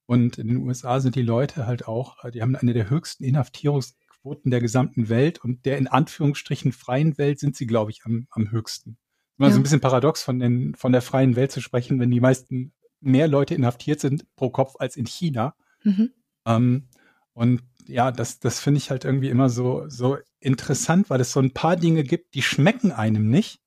[0.05, 4.51] Und in den USA sind die Leute halt auch, die haben eine der höchsten Inhaftierungsquoten
[4.51, 8.51] der gesamten Welt und der in Anführungsstrichen freien Welt sind sie, glaube ich, am, am
[8.51, 8.97] höchsten.
[9.37, 9.53] Immer ja.
[9.53, 12.73] so ein bisschen paradox von, den, von der freien Welt zu sprechen, wenn die meisten
[12.99, 15.55] mehr Leute inhaftiert sind pro Kopf als in China.
[15.83, 16.11] Mhm.
[16.45, 16.87] Ähm,
[17.33, 21.39] und ja, das, das finde ich halt irgendwie immer so, so interessant, weil es so
[21.39, 23.59] ein paar Dinge gibt, die schmecken einem nicht,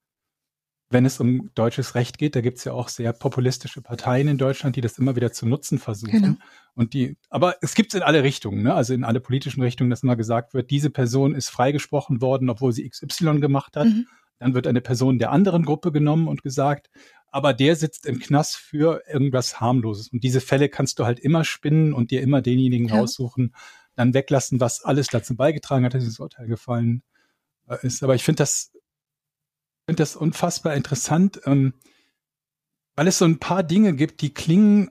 [0.88, 2.36] wenn es um deutsches Recht geht.
[2.36, 5.46] Da gibt es ja auch sehr populistische Parteien in Deutschland, die das immer wieder zu
[5.46, 6.22] nutzen versuchen.
[6.22, 6.34] Genau.
[6.74, 8.74] Und die, aber es gibt es in alle Richtungen, ne?
[8.74, 12.72] also in alle politischen Richtungen, dass immer gesagt wird, diese Person ist freigesprochen worden, obwohl
[12.72, 13.86] sie XY gemacht hat.
[13.86, 14.06] Mhm.
[14.38, 16.90] Dann wird eine Person der anderen Gruppe genommen und gesagt,
[17.30, 20.08] aber der sitzt im Knast für irgendwas harmloses.
[20.08, 22.96] Und diese Fälle kannst du halt immer spinnen und dir immer denjenigen ja.
[22.96, 23.54] raussuchen,
[23.96, 27.02] dann weglassen, was alles dazu beigetragen hat, dass dieses Urteil gefallen
[27.66, 28.02] äh, ist.
[28.02, 28.72] Aber ich finde das,
[29.86, 31.74] finde das unfassbar interessant, ähm,
[32.94, 34.90] weil es so ein paar Dinge gibt, die klingen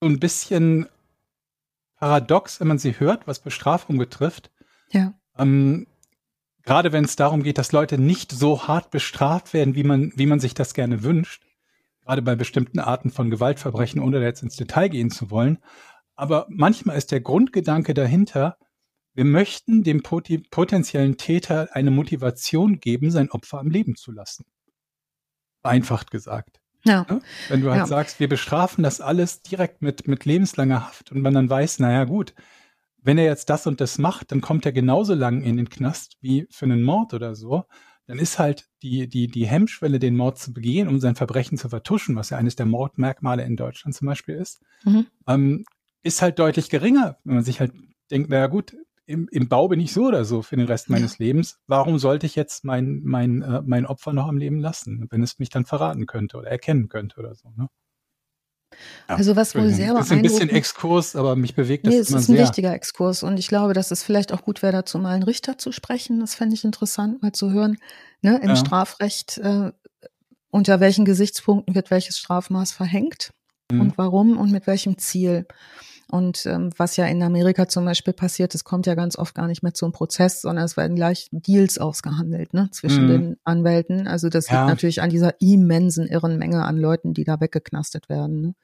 [0.00, 0.88] so ein bisschen
[1.96, 4.50] paradox, wenn man sie hört, was Bestrafung betrifft.
[4.90, 5.14] Ja.
[5.36, 5.86] Ähm,
[6.62, 10.26] gerade wenn es darum geht, dass Leute nicht so hart bestraft werden, wie man, wie
[10.26, 11.44] man sich das gerne wünscht.
[12.02, 15.58] Gerade bei bestimmten Arten von Gewaltverbrechen, ohne jetzt ins Detail gehen zu wollen.
[16.20, 18.58] Aber manchmal ist der Grundgedanke dahinter,
[19.14, 24.44] wir möchten dem potenziellen Täter eine Motivation geben, sein Opfer am Leben zu lassen.
[25.62, 26.60] Vereinfacht gesagt.
[26.84, 27.06] Ja.
[27.48, 27.86] Wenn du halt ja.
[27.86, 32.04] sagst, wir bestrafen das alles direkt mit, mit lebenslanger Haft und man dann weiß, naja
[32.04, 32.34] gut,
[32.98, 36.18] wenn er jetzt das und das macht, dann kommt er genauso lang in den Knast
[36.20, 37.64] wie für einen Mord oder so.
[38.06, 41.70] Dann ist halt die, die, die Hemmschwelle, den Mord zu begehen, um sein Verbrechen zu
[41.70, 45.06] vertuschen, was ja eines der Mordmerkmale in Deutschland zum Beispiel ist, mhm.
[45.26, 45.64] ähm,
[46.02, 47.72] ist halt deutlich geringer, wenn man sich halt
[48.10, 48.76] denkt, naja gut,
[49.06, 51.58] im, im Bau bin ich so oder so für den Rest meines Lebens.
[51.66, 55.38] Warum sollte ich jetzt mein, mein, äh, mein Opfer noch am Leben lassen, wenn es
[55.38, 57.68] mich dann verraten könnte oder erkennen könnte oder so, ne?
[59.08, 61.98] Ja, also was wohl sehr Das ist ein bisschen Exkurs, aber mich bewegt das nee,
[61.98, 62.36] es immer sehr.
[62.36, 65.12] ist ein wichtiger Exkurs und ich glaube, dass es vielleicht auch gut wäre, dazu mal
[65.12, 66.20] einen Richter zu sprechen.
[66.20, 67.78] Das fände ich interessant, mal zu hören,
[68.22, 68.56] ne, im ja.
[68.56, 69.72] Strafrecht, äh,
[70.50, 73.32] unter welchen Gesichtspunkten wird welches Strafmaß verhängt
[73.72, 73.80] mhm.
[73.80, 75.46] und warum und mit welchem Ziel.
[76.10, 79.46] Und ähm, was ja in Amerika zum Beispiel passiert, es kommt ja ganz oft gar
[79.46, 83.08] nicht mehr zum Prozess, sondern es werden gleich Deals ausgehandelt ne, zwischen mhm.
[83.08, 84.08] den Anwälten.
[84.08, 84.60] Also das ja.
[84.60, 88.40] liegt natürlich an dieser immensen irren Menge an Leuten, die da weggeknastet werden.
[88.40, 88.54] Ne?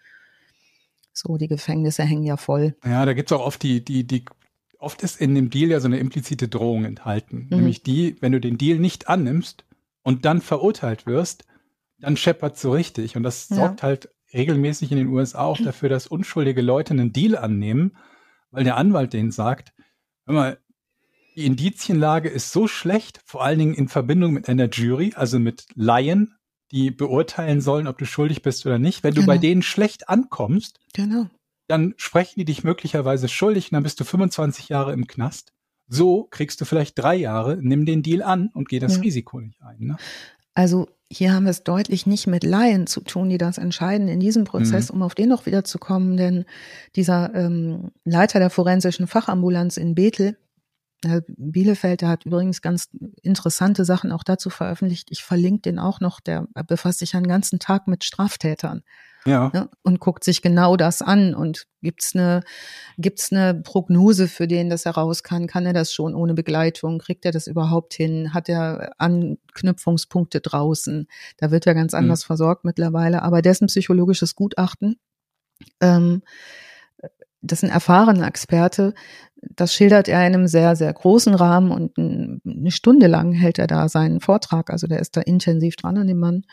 [1.12, 2.74] So, die Gefängnisse hängen ja voll.
[2.84, 4.24] Ja, da gibt's auch oft die, die, die,
[4.78, 7.46] oft ist in dem Deal ja so eine implizite Drohung enthalten.
[7.48, 7.56] Mhm.
[7.56, 9.64] Nämlich die, wenn du den Deal nicht annimmst
[10.02, 11.44] und dann verurteilt wirst,
[11.98, 13.16] dann scheppert so richtig.
[13.16, 13.56] Und das ja.
[13.56, 17.96] sorgt halt regelmäßig in den USA auch dafür, dass unschuldige Leute einen Deal annehmen,
[18.50, 19.72] weil der Anwalt denen sagt,
[20.24, 20.58] hör mal,
[21.36, 25.66] die Indizienlage ist so schlecht, vor allen Dingen in Verbindung mit einer Jury, also mit
[25.74, 26.34] Laien,
[26.72, 29.04] die beurteilen sollen, ob du schuldig bist oder nicht.
[29.04, 29.22] Wenn genau.
[29.22, 29.42] du bei genau.
[29.42, 31.26] denen schlecht ankommst, genau.
[31.68, 35.52] dann sprechen die dich möglicherweise schuldig und dann bist du 25 Jahre im Knast.
[35.88, 39.02] So kriegst du vielleicht drei Jahre, nimm den Deal an und geh das ja.
[39.02, 39.78] Risiko nicht ein.
[39.78, 39.96] Ne?
[40.54, 44.20] Also hier haben wir es deutlich nicht mit Laien zu tun, die das entscheiden in
[44.20, 44.96] diesem Prozess, mhm.
[44.96, 46.44] um auf den noch wieder zu kommen, denn
[46.96, 50.36] dieser ähm, Leiter der forensischen Fachambulanz in Bethel,
[51.04, 52.88] Herr Bielefeld, der hat übrigens ganz
[53.22, 55.08] interessante Sachen auch dazu veröffentlicht.
[55.10, 56.20] Ich verlinke den auch noch.
[56.20, 58.82] Der befasst sich einen ganzen Tag mit Straftätern.
[59.26, 59.50] Ja.
[59.52, 62.42] Ne, und guckt sich genau das an und gibt's eine
[62.98, 65.46] gibt's eine Prognose für den, dass er raus kann?
[65.46, 66.98] Kann er das schon ohne Begleitung?
[66.98, 68.32] Kriegt er das überhaupt hin?
[68.34, 71.06] Hat er Anknüpfungspunkte draußen?
[71.36, 71.98] Da wird er ganz mhm.
[72.00, 72.26] anders mhm.
[72.26, 73.22] versorgt mittlerweile.
[73.22, 74.96] Aber dessen psychologisches Gutachten
[75.80, 76.22] ähm,
[77.42, 78.94] das ist ein erfahrener Experte.
[79.42, 83.66] Das schildert er in einem sehr, sehr großen Rahmen und eine Stunde lang hält er
[83.66, 84.70] da seinen Vortrag.
[84.70, 86.44] Also der ist da intensiv dran an dem Mann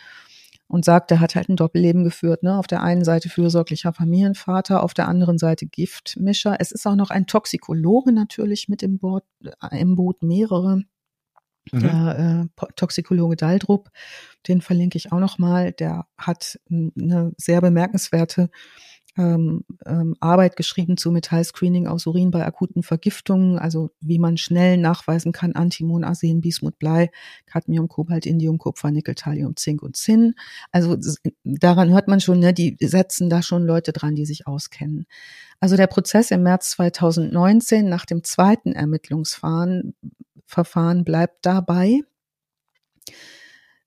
[0.68, 2.44] und sagt, er hat halt ein Doppelleben geführt.
[2.44, 2.58] Ne?
[2.58, 6.58] Auf der einen Seite fürsorglicher Familienvater, auf der anderen Seite Giftmischer.
[6.60, 10.82] Es ist auch noch ein Toxikologe natürlich mit im Boot, äh, im Boot mehrere.
[11.72, 11.80] Mhm.
[11.80, 13.90] Der äh, Toxikologe Daldrup,
[14.48, 15.72] den verlinke ich auch noch mal.
[15.72, 18.50] Der hat eine sehr bemerkenswerte
[19.18, 24.78] ähm, ähm, Arbeit geschrieben zu Metallscreening aus Urin bei akuten Vergiftungen, also wie man schnell
[24.78, 27.12] nachweisen kann, Antimon, Arsen, Bismut, Blei,
[27.46, 30.36] Cadmium, Kobalt, Indium, Kupfer, Nickel, Thallium, Zink und Zinn.
[30.72, 30.98] Also
[31.44, 35.06] daran hört man schon, ne, die setzen da schon Leute dran, die sich auskennen.
[35.60, 39.94] Also der Prozess im März 2019 nach dem zweiten Ermittlungsverfahren
[40.46, 42.02] Verfahren bleibt dabei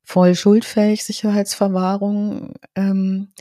[0.07, 2.55] voll schuldfähig, Sicherheitsverwahrung.
[2.77, 3.33] Ähm,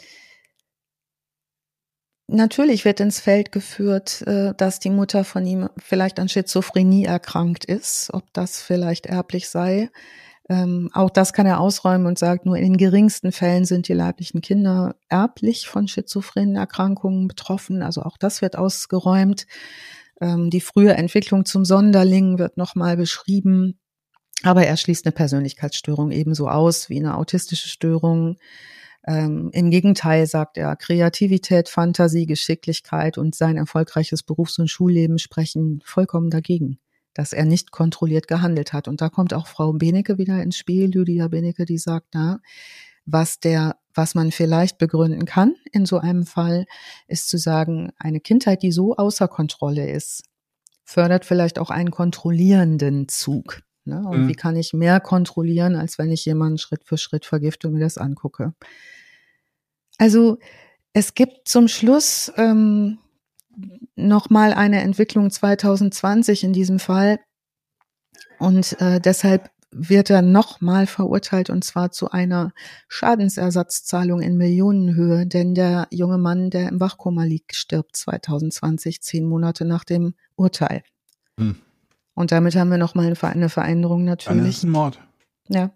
[2.28, 7.66] Natürlich wird ins Feld geführt, äh, dass die Mutter von ihm vielleicht an Schizophrenie erkrankt
[7.66, 9.90] ist, ob das vielleicht erblich sei.
[10.50, 13.94] Ähm, auch das kann er ausräumen und sagt, nur in den geringsten Fällen sind die
[13.94, 17.84] leiblichen Kinder erblich von schizophrenen Erkrankungen betroffen.
[17.84, 19.46] Also auch das wird ausgeräumt.
[20.22, 23.80] Ähm, die frühe Entwicklung zum Sonderling wird nochmal beschrieben.
[24.44, 28.38] Aber er schließt eine Persönlichkeitsstörung ebenso aus wie eine autistische Störung.
[29.08, 35.82] Ähm, Im Gegenteil sagt er, Kreativität, Fantasie, Geschicklichkeit und sein erfolgreiches Berufs- und Schulleben sprechen
[35.86, 36.80] vollkommen dagegen,
[37.14, 38.88] dass er nicht kontrolliert gehandelt hat.
[38.88, 42.40] Und da kommt auch Frau Benecke wieder ins Spiel, Lydia Benecke, die sagt, na,
[43.06, 46.66] was der, was man vielleicht begründen kann in so einem Fall,
[47.08, 50.24] ist zu sagen, eine Kindheit, die so außer Kontrolle ist,
[50.84, 53.62] fördert vielleicht auch einen kontrollierenden Zug.
[53.86, 54.04] Ne?
[54.08, 54.28] Und mhm.
[54.28, 57.82] wie kann ich mehr kontrollieren, als wenn ich jemanden Schritt für Schritt vergifte und mir
[57.82, 58.54] das angucke?
[59.98, 60.38] Also
[60.94, 63.00] es gibt zum Schluss ähm,
[63.96, 67.20] nochmal eine Entwicklung 2020 in diesem Fall.
[68.40, 72.54] Und äh, deshalb wird er nochmal verurteilt und zwar zu einer
[72.88, 79.66] Schadensersatzzahlung in Millionenhöhe, denn der junge Mann, der im Wachkoma liegt, stirbt 2020, zehn Monate
[79.66, 80.84] nach dem Urteil.
[81.38, 81.58] Hm.
[82.16, 84.46] Und damit haben wir nochmal eine Veränderung natürlich.
[84.46, 85.00] Das ist ein Mord.
[85.48, 85.72] Ja.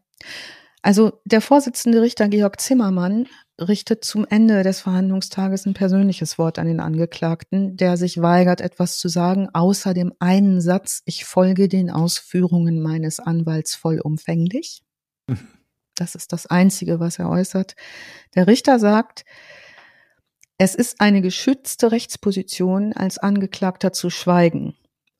[0.81, 3.27] Also der Vorsitzende Richter Georg Zimmermann
[3.59, 8.97] richtet zum Ende des Verhandlungstages ein persönliches Wort an den Angeklagten, der sich weigert, etwas
[8.97, 14.81] zu sagen, außer dem einen Satz, ich folge den Ausführungen meines Anwalts vollumfänglich.
[15.95, 17.75] Das ist das Einzige, was er äußert.
[18.33, 19.25] Der Richter sagt,
[20.57, 24.77] es ist eine geschützte Rechtsposition, als Angeklagter zu schweigen.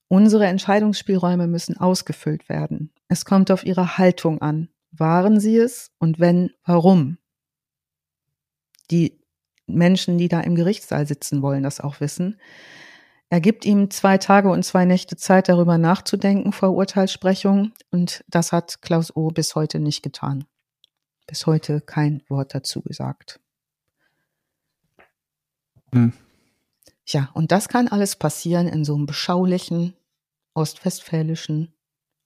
[0.09, 2.91] Unsere Entscheidungsspielräume müssen ausgefüllt werden.
[3.07, 4.67] Es kommt auf Ihre Haltung an.
[4.91, 5.91] Waren Sie es?
[5.99, 7.19] Und wenn, warum?
[8.89, 9.21] Die
[9.67, 12.39] Menschen, die da im Gerichtssaal sitzen, wollen das auch wissen.
[13.29, 17.73] Er gibt ihm zwei Tage und zwei Nächte Zeit, darüber nachzudenken vor Urteilssprechung.
[17.91, 19.27] Und das hat Klaus O.
[19.27, 20.45] bis heute nicht getan.
[21.27, 23.39] Bis heute kein Wort dazu gesagt.
[25.93, 26.13] Hm.
[27.05, 29.95] Ja, und das kann alles passieren in so einem beschaulichen,
[30.53, 31.73] ostwestfälischen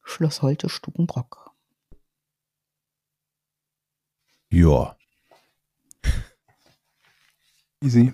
[0.03, 1.51] Schloss Holte Stubenbrock.
[4.51, 4.95] Ja.
[7.81, 8.13] Easy.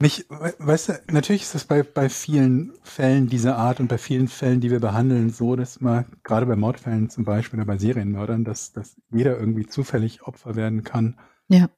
[0.00, 4.28] Nicht, weißt du, natürlich ist das bei, bei vielen Fällen dieser Art und bei vielen
[4.28, 8.44] Fällen, die wir behandeln, so, dass man, gerade bei Mordfällen zum Beispiel oder bei Serienmördern,
[8.44, 11.18] dass, dass jeder irgendwie zufällig Opfer werden kann.
[11.48, 11.70] Ja.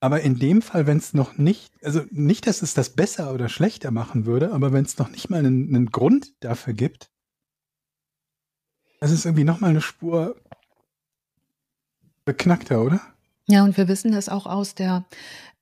[0.00, 3.48] Aber in dem Fall, wenn es noch nicht, also nicht, dass es das besser oder
[3.48, 7.10] schlechter machen würde, aber wenn es noch nicht mal einen, einen Grund dafür gibt,
[9.00, 10.36] das ist irgendwie nochmal eine Spur
[12.24, 13.00] beknackter, oder?
[13.46, 15.06] Ja, und wir wissen das auch aus der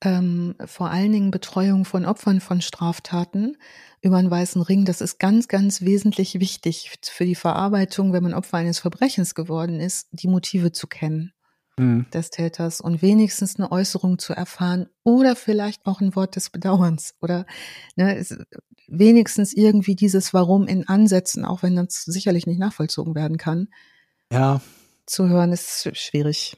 [0.03, 3.57] ähm, vor allen Dingen Betreuung von Opfern von Straftaten
[4.03, 4.85] über einen weißen Ring.
[4.85, 9.81] Das ist ganz, ganz wesentlich wichtig für die Verarbeitung, wenn man Opfer eines Verbrechens geworden
[9.81, 11.33] ist, die Motive zu kennen.
[11.79, 12.07] Mhm.
[12.13, 17.15] des Täters und wenigstens eine Äußerung zu erfahren oder vielleicht auch ein Wort des Bedauerns
[17.21, 17.47] oder
[17.97, 18.37] ne, es,
[18.89, 23.69] wenigstens irgendwie dieses Warum in Ansätzen, auch wenn das sicherlich nicht nachvollzogen werden kann.
[24.33, 24.61] Ja.
[25.07, 26.57] Zu hören ist schwierig.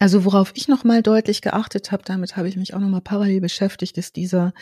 [0.00, 3.96] Also worauf ich nochmal deutlich geachtet habe, damit habe ich mich auch nochmal parallel beschäftigt,
[3.96, 4.52] ist dieser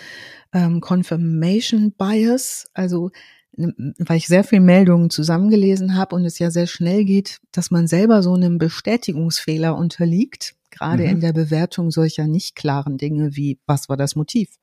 [0.52, 2.66] ähm, Confirmation Bias.
[2.74, 3.10] Also
[3.54, 7.86] weil ich sehr viele Meldungen zusammengelesen habe und es ja sehr schnell geht, dass man
[7.86, 11.10] selber so einem Bestätigungsfehler unterliegt, gerade mhm.
[11.10, 14.58] in der Bewertung solcher nicht klaren Dinge wie was war das Motiv.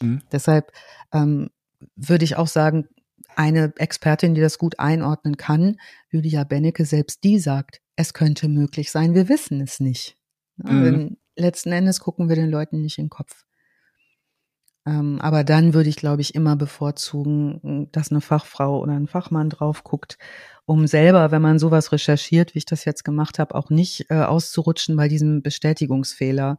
[0.00, 0.20] Mhm.
[0.30, 0.70] Deshalb
[1.12, 1.48] ähm,
[1.94, 2.88] würde ich auch sagen,
[3.36, 5.78] eine Expertin, die das gut einordnen kann,
[6.10, 10.16] Lydia Bennecke, selbst die sagt, es könnte möglich sein, wir wissen es nicht.
[10.56, 11.16] Mhm.
[11.36, 13.45] letzten Endes gucken wir den Leuten nicht in den Kopf.
[14.86, 19.50] Ähm, aber dann würde ich, glaube ich, immer bevorzugen, dass eine Fachfrau oder ein Fachmann
[19.50, 20.16] drauf guckt,
[20.64, 24.22] um selber, wenn man sowas recherchiert, wie ich das jetzt gemacht habe, auch nicht äh,
[24.22, 26.56] auszurutschen bei diesem Bestätigungsfehler.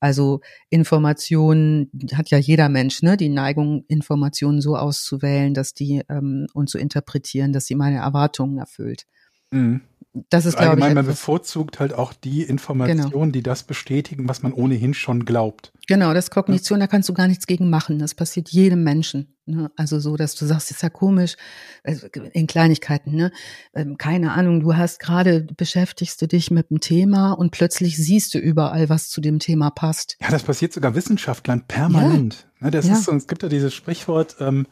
[0.00, 0.40] Also
[0.70, 6.70] Informationen hat ja jeder Mensch, ne, die Neigung, Informationen so auszuwählen, dass die ähm, und
[6.70, 9.06] zu interpretieren, dass sie meine Erwartungen erfüllt.
[9.50, 9.82] Mhm
[10.30, 13.26] das ist, glaube ich, man bevorzugt halt auch die Informationen, genau.
[13.26, 15.72] die das bestätigen, was man ohnehin schon glaubt.
[15.86, 16.86] Genau, das Kognition, ja.
[16.86, 17.98] da kannst du gar nichts gegen machen.
[17.98, 19.34] Das passiert jedem Menschen.
[19.46, 19.70] Ne?
[19.76, 21.36] Also so, dass du sagst, ist ja komisch,
[21.82, 23.32] also in Kleinigkeiten, ne?
[23.74, 28.34] Ähm, keine Ahnung, du hast gerade, beschäftigst du dich mit einem Thema und plötzlich siehst
[28.34, 30.16] du überall, was zu dem Thema passt.
[30.20, 32.46] Ja, das passiert sogar Wissenschaftlern permanent.
[32.60, 32.66] Ja.
[32.66, 32.70] Ne?
[32.72, 32.94] Das ja.
[32.94, 34.66] ist so, es gibt ja dieses Sprichwort, ähm,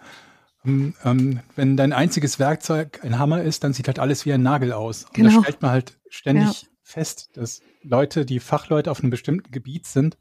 [0.66, 4.42] ähm, ähm, wenn dein einziges Werkzeug ein Hammer ist, dann sieht halt alles wie ein
[4.42, 5.04] Nagel aus.
[5.04, 5.34] Und genau.
[5.36, 6.68] da stellt man halt ständig ja.
[6.82, 10.18] fest, dass Leute, die Fachleute auf einem bestimmten Gebiet sind,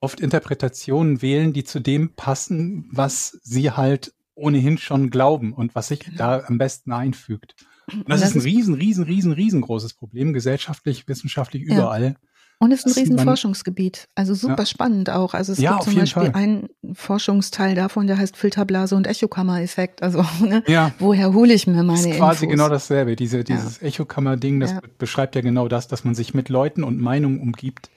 [0.00, 5.88] oft Interpretationen wählen, die zu dem passen, was sie halt ohnehin schon glauben und was
[5.88, 6.16] sich genau.
[6.16, 7.54] da am besten einfügt.
[7.92, 12.02] Und das, das ist ein riesen, riesen, riesen, riesengroßes Problem, gesellschaftlich, wissenschaftlich, überall.
[12.02, 12.29] Ja.
[12.62, 14.06] Und es ist ein Riesenforschungsgebiet.
[14.14, 14.66] Also super ja.
[14.66, 15.32] spannend auch.
[15.32, 16.34] Also es ja, gibt zum Beispiel Fall.
[16.34, 20.02] einen Forschungsteil davon, der heißt Filterblase und Echokammer-Effekt.
[20.02, 20.92] Also ne, ja.
[20.98, 22.56] woher hole ich mir meine das ist quasi Infos?
[22.58, 23.16] genau dasselbe.
[23.16, 23.86] Diese, dieses ja.
[23.86, 27.90] Echokammer-Ding, das beschreibt ja genau das, dass man sich mit Leuten und Meinungen umgibt,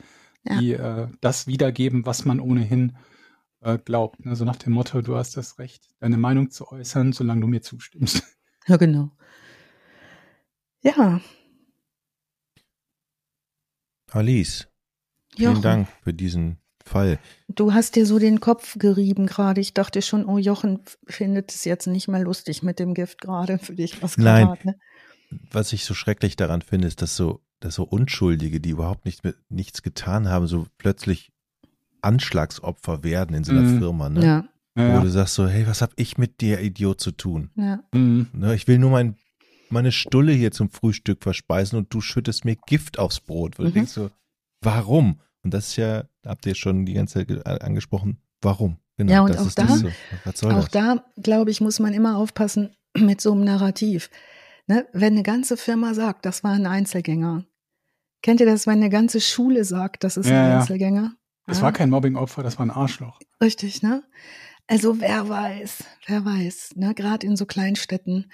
[0.49, 2.95] die äh, das wiedergeben, was man ohnehin
[3.59, 4.26] äh, glaubt.
[4.26, 7.61] Also nach dem Motto, du hast das Recht, deine Meinung zu äußern, solange du mir
[7.61, 8.24] zustimmst.
[8.66, 9.11] Ja, genau.
[10.84, 11.20] Ja,
[14.14, 14.68] Alice,
[15.36, 15.61] vielen Jochen.
[15.61, 17.18] Dank für diesen Fall.
[17.47, 19.59] Du hast dir so den Kopf gerieben gerade.
[19.59, 23.57] Ich dachte schon, oh, Jochen findet es jetzt nicht mehr lustig mit dem Gift gerade
[23.57, 24.03] für dich.
[24.03, 24.76] Was Nein, grad, ne?
[25.51, 29.24] was ich so schrecklich daran finde, ist, dass so, dass so Unschuldige, die überhaupt nicht
[29.24, 31.32] mit, nichts getan haben, so plötzlich
[32.01, 33.80] Anschlagsopfer werden in so einer mhm.
[33.80, 34.09] Firma.
[34.09, 34.26] Ne?
[34.26, 34.47] Ja.
[34.76, 37.51] Wo du sagst so, hey, was hab ich mit dir, Idiot, zu tun?
[37.55, 37.84] Ja.
[37.93, 38.28] Mhm.
[38.34, 39.16] Ne, ich will nur mein
[39.74, 43.59] meine Stulle hier zum Frühstück verspeisen und du schüttest mir Gift aufs Brot.
[43.59, 43.69] Weil mhm.
[43.69, 44.09] du denkst so,
[44.61, 45.19] warum?
[45.43, 48.78] Und das ist ja, habt ihr schon die ganze Zeit angesprochen, warum?
[48.97, 49.88] Genau, ja, und auch da, so.
[50.49, 50.71] auch das?
[50.71, 54.09] da, glaube ich, muss man immer aufpassen mit so einem Narrativ.
[54.67, 54.88] Ne?
[54.93, 57.45] Wenn eine ganze Firma sagt, das war ein Einzelgänger.
[58.21, 61.13] Kennt ihr das, wenn eine ganze Schule sagt, das ist ja, ein Einzelgänger?
[61.45, 61.63] Das ja.
[61.63, 63.19] war kein Mobbingopfer, das war ein Arschloch.
[63.41, 64.03] Richtig, ne?
[64.67, 66.93] Also wer weiß, wer weiß, ne?
[66.93, 68.32] Gerade in so Kleinstädten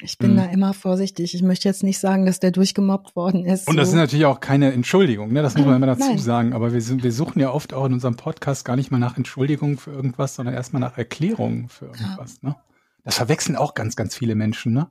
[0.00, 0.36] ich bin mhm.
[0.36, 1.34] da immer vorsichtig.
[1.34, 3.66] Ich möchte jetzt nicht sagen, dass der durchgemobbt worden ist.
[3.66, 3.94] Und das so.
[3.94, 5.42] ist natürlich auch keine Entschuldigung, ne?
[5.42, 6.18] das muss man immer dazu Nein.
[6.18, 6.52] sagen.
[6.52, 9.16] Aber wir, sind, wir suchen ja oft auch in unserem Podcast gar nicht mal nach
[9.16, 12.40] Entschuldigungen für irgendwas, sondern erstmal nach Erklärungen für irgendwas.
[12.42, 12.50] Ja.
[12.50, 12.56] Ne?
[13.04, 14.90] Das verwechseln auch ganz, ganz viele Menschen, ne?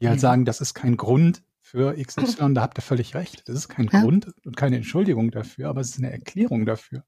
[0.00, 0.20] die halt ja.
[0.20, 2.54] sagen, das ist kein Grund für XY.
[2.54, 3.48] Da habt ihr völlig recht.
[3.48, 4.00] Das ist kein ja.
[4.00, 7.02] Grund und keine Entschuldigung dafür, aber es ist eine Erklärung dafür.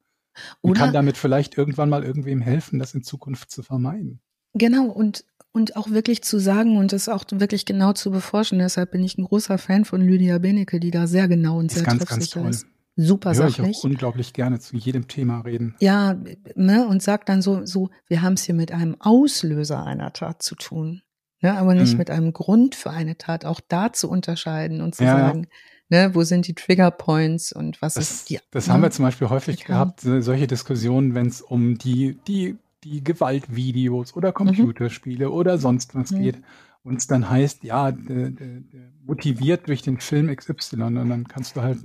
[0.60, 4.20] Und Oder kann damit vielleicht irgendwann mal irgendwem helfen, das in Zukunft zu vermeiden.
[4.54, 8.58] Genau, und und auch wirklich zu sagen und das auch wirklich genau zu beforschen.
[8.58, 11.82] Deshalb bin ich ein großer Fan von Lydia Benecke, die da sehr genau und sehr
[11.82, 12.66] ganz, treffsicher ganz ist.
[12.96, 13.70] Super Höre sachlich.
[13.70, 15.74] Ich auch unglaublich gerne zu jedem Thema reden.
[15.80, 16.16] Ja,
[16.54, 20.42] ne, und sagt dann so, so, wir haben es hier mit einem Auslöser einer Tat
[20.42, 21.02] zu tun.
[21.40, 21.98] Ne, aber nicht mhm.
[21.98, 25.48] mit einem Grund für eine Tat, auch da zu unterscheiden und zu ja, sagen,
[25.90, 26.06] ja.
[26.06, 28.38] Ne, wo sind die Trigger Points und was das, ist die.
[28.50, 32.56] Das ne, haben wir zum Beispiel häufig gehabt, solche Diskussionen, wenn es um die, die
[32.84, 34.34] die Gewaltvideos oder mhm.
[34.34, 35.32] Computerspiele mhm.
[35.32, 36.22] oder sonst was mhm.
[36.22, 36.42] geht.
[36.82, 40.82] Und es dann heißt, ja, de, de, de, motiviert durch den Film XY.
[40.82, 41.78] Und dann kannst du halt,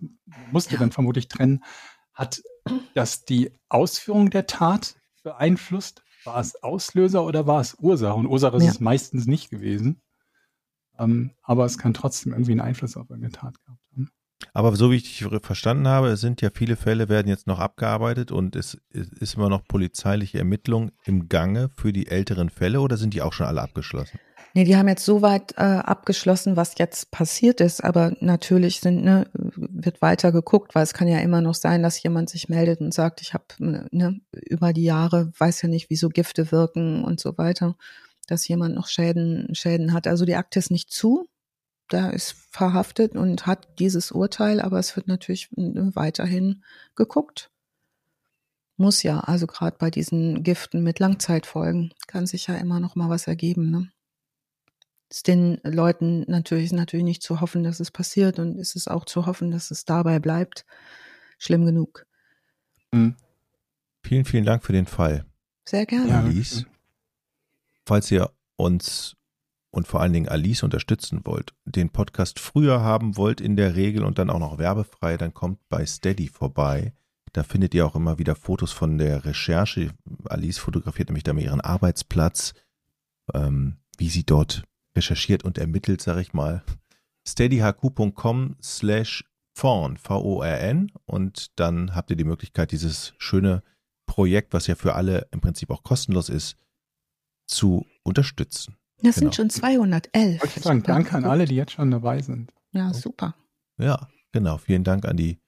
[0.51, 0.79] musst du ja.
[0.79, 1.63] dann vermutlich trennen,
[2.13, 2.41] hat
[2.95, 6.03] das die Ausführung der Tat beeinflusst?
[6.23, 8.15] War es Auslöser oder war es Ursache?
[8.15, 8.71] Und Ursache ist ja.
[8.71, 10.01] es meistens nicht gewesen.
[10.97, 13.86] Ähm, aber es kann trotzdem irgendwie einen Einfluss auf eine Tat gehabt haben.
[14.53, 17.59] Aber so wie ich dich verstanden habe, es sind ja viele Fälle, werden jetzt noch
[17.59, 22.97] abgearbeitet und es ist immer noch polizeiliche Ermittlung im Gange für die älteren Fälle oder
[22.97, 24.19] sind die auch schon alle abgeschlossen?
[24.53, 29.03] Nee, die haben jetzt so weit äh, abgeschlossen, was jetzt passiert ist, aber natürlich sind,
[29.03, 32.81] ne, wird weiter geguckt, weil es kann ja immer noch sein, dass jemand sich meldet
[32.81, 37.03] und sagt, ich habe ne, über die Jahre, weiß ja nicht, wie so Gifte wirken
[37.03, 37.75] und so weiter,
[38.27, 40.07] dass jemand noch Schäden, Schäden hat.
[40.07, 41.27] Also die Akte ist nicht zu,
[41.89, 46.63] da ist verhaftet und hat dieses Urteil, aber es wird natürlich ne, weiterhin
[46.95, 47.51] geguckt.
[48.75, 53.09] Muss ja, also gerade bei diesen Giften mit Langzeitfolgen kann sich ja immer noch mal
[53.09, 53.71] was ergeben.
[53.71, 53.89] Ne?
[55.09, 59.05] ist den Leuten natürlich, natürlich nicht zu hoffen, dass es passiert und ist es auch
[59.05, 60.65] zu hoffen, dass es dabei bleibt.
[61.37, 62.05] Schlimm genug.
[62.91, 63.15] Mhm.
[64.03, 65.25] Vielen, vielen Dank für den Fall.
[65.65, 66.09] Sehr gerne.
[66.09, 66.65] Ja, Alice,
[67.85, 69.16] falls ihr uns
[69.77, 74.03] und vor allen Dingen Alice unterstützen wollt, den Podcast früher haben wollt in der Regel
[74.03, 76.93] und dann auch noch werbefrei, dann kommt bei Steady vorbei.
[77.31, 79.91] Da findet ihr auch immer wieder Fotos von der Recherche.
[80.25, 82.55] Alice fotografiert nämlich da mal ihren Arbeitsplatz,
[83.35, 84.63] ähm, wie sie dort
[84.95, 86.63] recherchiert und ermittelt, sag ich mal.
[87.27, 93.61] steadyhq.com slash vorn, V-O-R-N und dann habt ihr die Möglichkeit, dieses schöne
[94.07, 96.57] Projekt, was ja für alle im Prinzip auch kostenlos ist,
[97.45, 98.75] zu unterstützen.
[99.01, 99.31] Das genau.
[99.31, 100.43] sind schon 211.
[100.43, 102.51] Ich sagen, danke an alle, die jetzt schon dabei sind.
[102.71, 103.35] Ja, super.
[103.77, 104.57] Ja, genau.
[104.57, 105.39] Vielen Dank an die,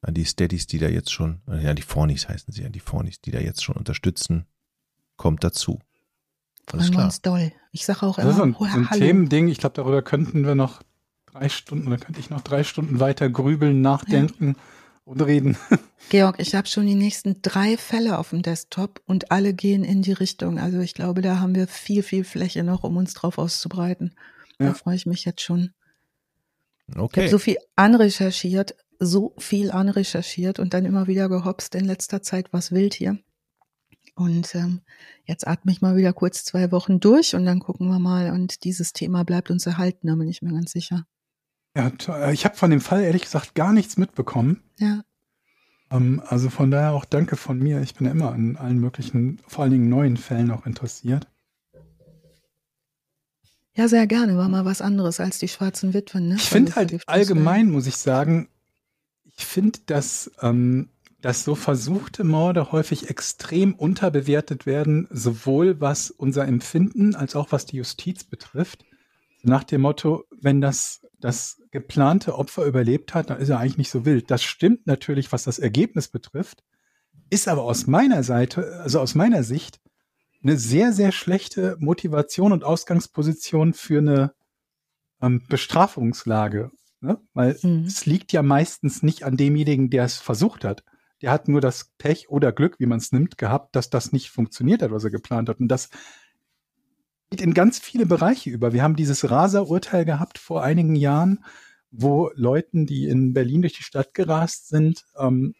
[0.00, 3.20] an die Steadies, die da jetzt schon, ja, die Fornis heißen sie, an die Fornis,
[3.20, 4.46] die da jetzt schon unterstützen.
[5.16, 5.78] Kommt dazu.
[6.66, 7.52] Freuen wir uns doll.
[7.72, 9.48] Ich sage auch immer, das ist so ein, so ein Themending.
[9.48, 10.82] Ich glaube, darüber könnten wir noch
[11.26, 14.62] drei Stunden oder könnte ich noch drei Stunden weiter grübeln, nachdenken ja.
[15.10, 15.56] Und reden.
[16.08, 20.02] Georg, ich habe schon die nächsten drei Fälle auf dem Desktop und alle gehen in
[20.02, 20.58] die Richtung.
[20.58, 24.14] Also ich glaube, da haben wir viel, viel Fläche noch, um uns drauf auszubreiten.
[24.60, 24.68] Ja.
[24.68, 25.72] Da freue ich mich jetzt schon.
[26.94, 27.20] Okay.
[27.20, 32.22] Ich habe so viel anrecherchiert, so viel anrecherchiert und dann immer wieder gehopst in letzter
[32.22, 33.18] Zeit, was wild hier.
[34.14, 34.80] Und ähm,
[35.24, 38.30] jetzt atme ich mal wieder kurz zwei Wochen durch und dann gucken wir mal.
[38.30, 41.04] Und dieses Thema bleibt uns erhalten, da bin ich mir ganz sicher.
[41.76, 44.62] Ja, äh, ich habe von dem Fall ehrlich gesagt gar nichts mitbekommen.
[44.78, 45.02] Ja.
[45.90, 47.80] Ähm, also von daher auch danke von mir.
[47.82, 51.26] Ich bin ja immer an allen möglichen, vor allen Dingen neuen Fällen auch interessiert.
[53.74, 54.36] Ja, sehr gerne.
[54.36, 56.28] War mal was anderes als die schwarzen Witwen.
[56.28, 56.34] Ne?
[56.36, 58.48] Ich finde halt allgemein, muss ich sagen,
[59.36, 60.90] ich finde, dass ähm,
[61.20, 67.66] dass so versuchte Morde häufig extrem unterbewertet werden, sowohl was unser Empfinden als auch was
[67.66, 68.84] die Justiz betrifft.
[69.42, 73.90] Nach dem Motto, wenn das, das geplante Opfer überlebt hat, dann ist er eigentlich nicht
[73.90, 74.30] so wild.
[74.30, 76.64] Das stimmt natürlich, was das Ergebnis betrifft,
[77.28, 79.80] ist aber aus meiner Seite, also aus meiner Sicht,
[80.42, 84.32] eine sehr, sehr schlechte Motivation und Ausgangsposition für eine
[85.20, 86.70] ähm, Bestrafungslage.
[87.00, 87.20] Ne?
[87.34, 87.84] Weil mhm.
[87.84, 90.82] es liegt ja meistens nicht an demjenigen, der es versucht hat
[91.22, 94.30] der hat nur das Pech oder Glück, wie man es nimmt, gehabt, dass das nicht
[94.30, 95.60] funktioniert hat, was er geplant hat.
[95.60, 95.90] Und das
[97.30, 98.72] geht in ganz viele Bereiche über.
[98.72, 101.44] Wir haben dieses Raser-Urteil gehabt vor einigen Jahren,
[101.92, 105.54] wo Leuten, die in Berlin durch die Stadt gerast sind, ähm,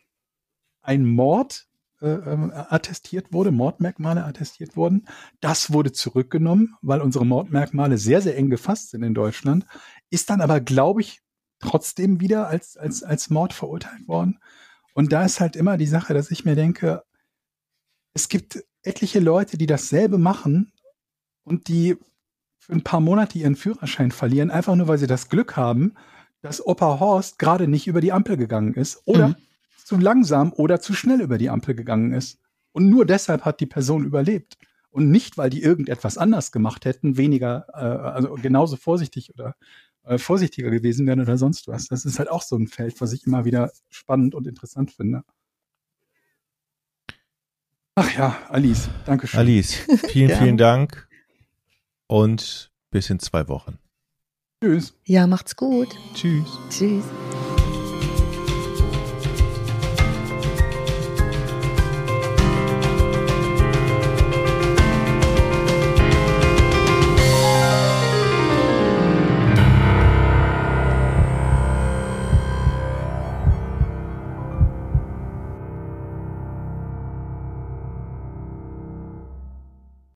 [0.83, 1.69] ein Mord
[2.01, 5.07] äh, ähm, attestiert wurde, Mordmerkmale attestiert wurden.
[5.41, 9.65] Das wurde zurückgenommen, weil unsere Mordmerkmale sehr, sehr eng gefasst sind in Deutschland,
[10.11, 11.21] ist dann aber, glaube ich,
[11.61, 14.41] trotzdem wieder als, als, als Mord verurteilt worden.
[14.95, 17.05] Und da ist halt immer die Sache, dass ich mir denke,
[18.13, 20.73] es gibt etliche Leute, die dasselbe machen
[21.45, 21.97] und die
[22.59, 25.95] für ein paar Monate ihren Führerschein verlieren, einfach nur weil sie das Glück haben,
[26.43, 29.37] dass Opa Horst gerade nicht über die Ampel gegangen ist oder mhm.
[29.85, 32.39] zu langsam oder zu schnell über die Ampel gegangen ist.
[32.73, 34.57] Und nur deshalb hat die Person überlebt.
[34.91, 39.55] Und nicht, weil die irgendetwas anders gemacht hätten, weniger, äh, also genauso vorsichtig oder
[40.05, 41.87] äh, vorsichtiger gewesen wären oder sonst was.
[41.89, 45.23] Das ist halt auch so ein Feld, was ich immer wieder spannend und interessant finde.
[47.95, 49.41] Ach ja, Alice, danke schön.
[49.41, 49.75] Alice,
[50.09, 51.10] vielen, vielen Dank
[52.11, 53.79] und bis in zwei Wochen.
[54.63, 54.95] Tschüss.
[55.05, 55.89] Ja, macht's gut.
[56.13, 56.59] Tschüss.
[56.69, 57.05] Tschüss.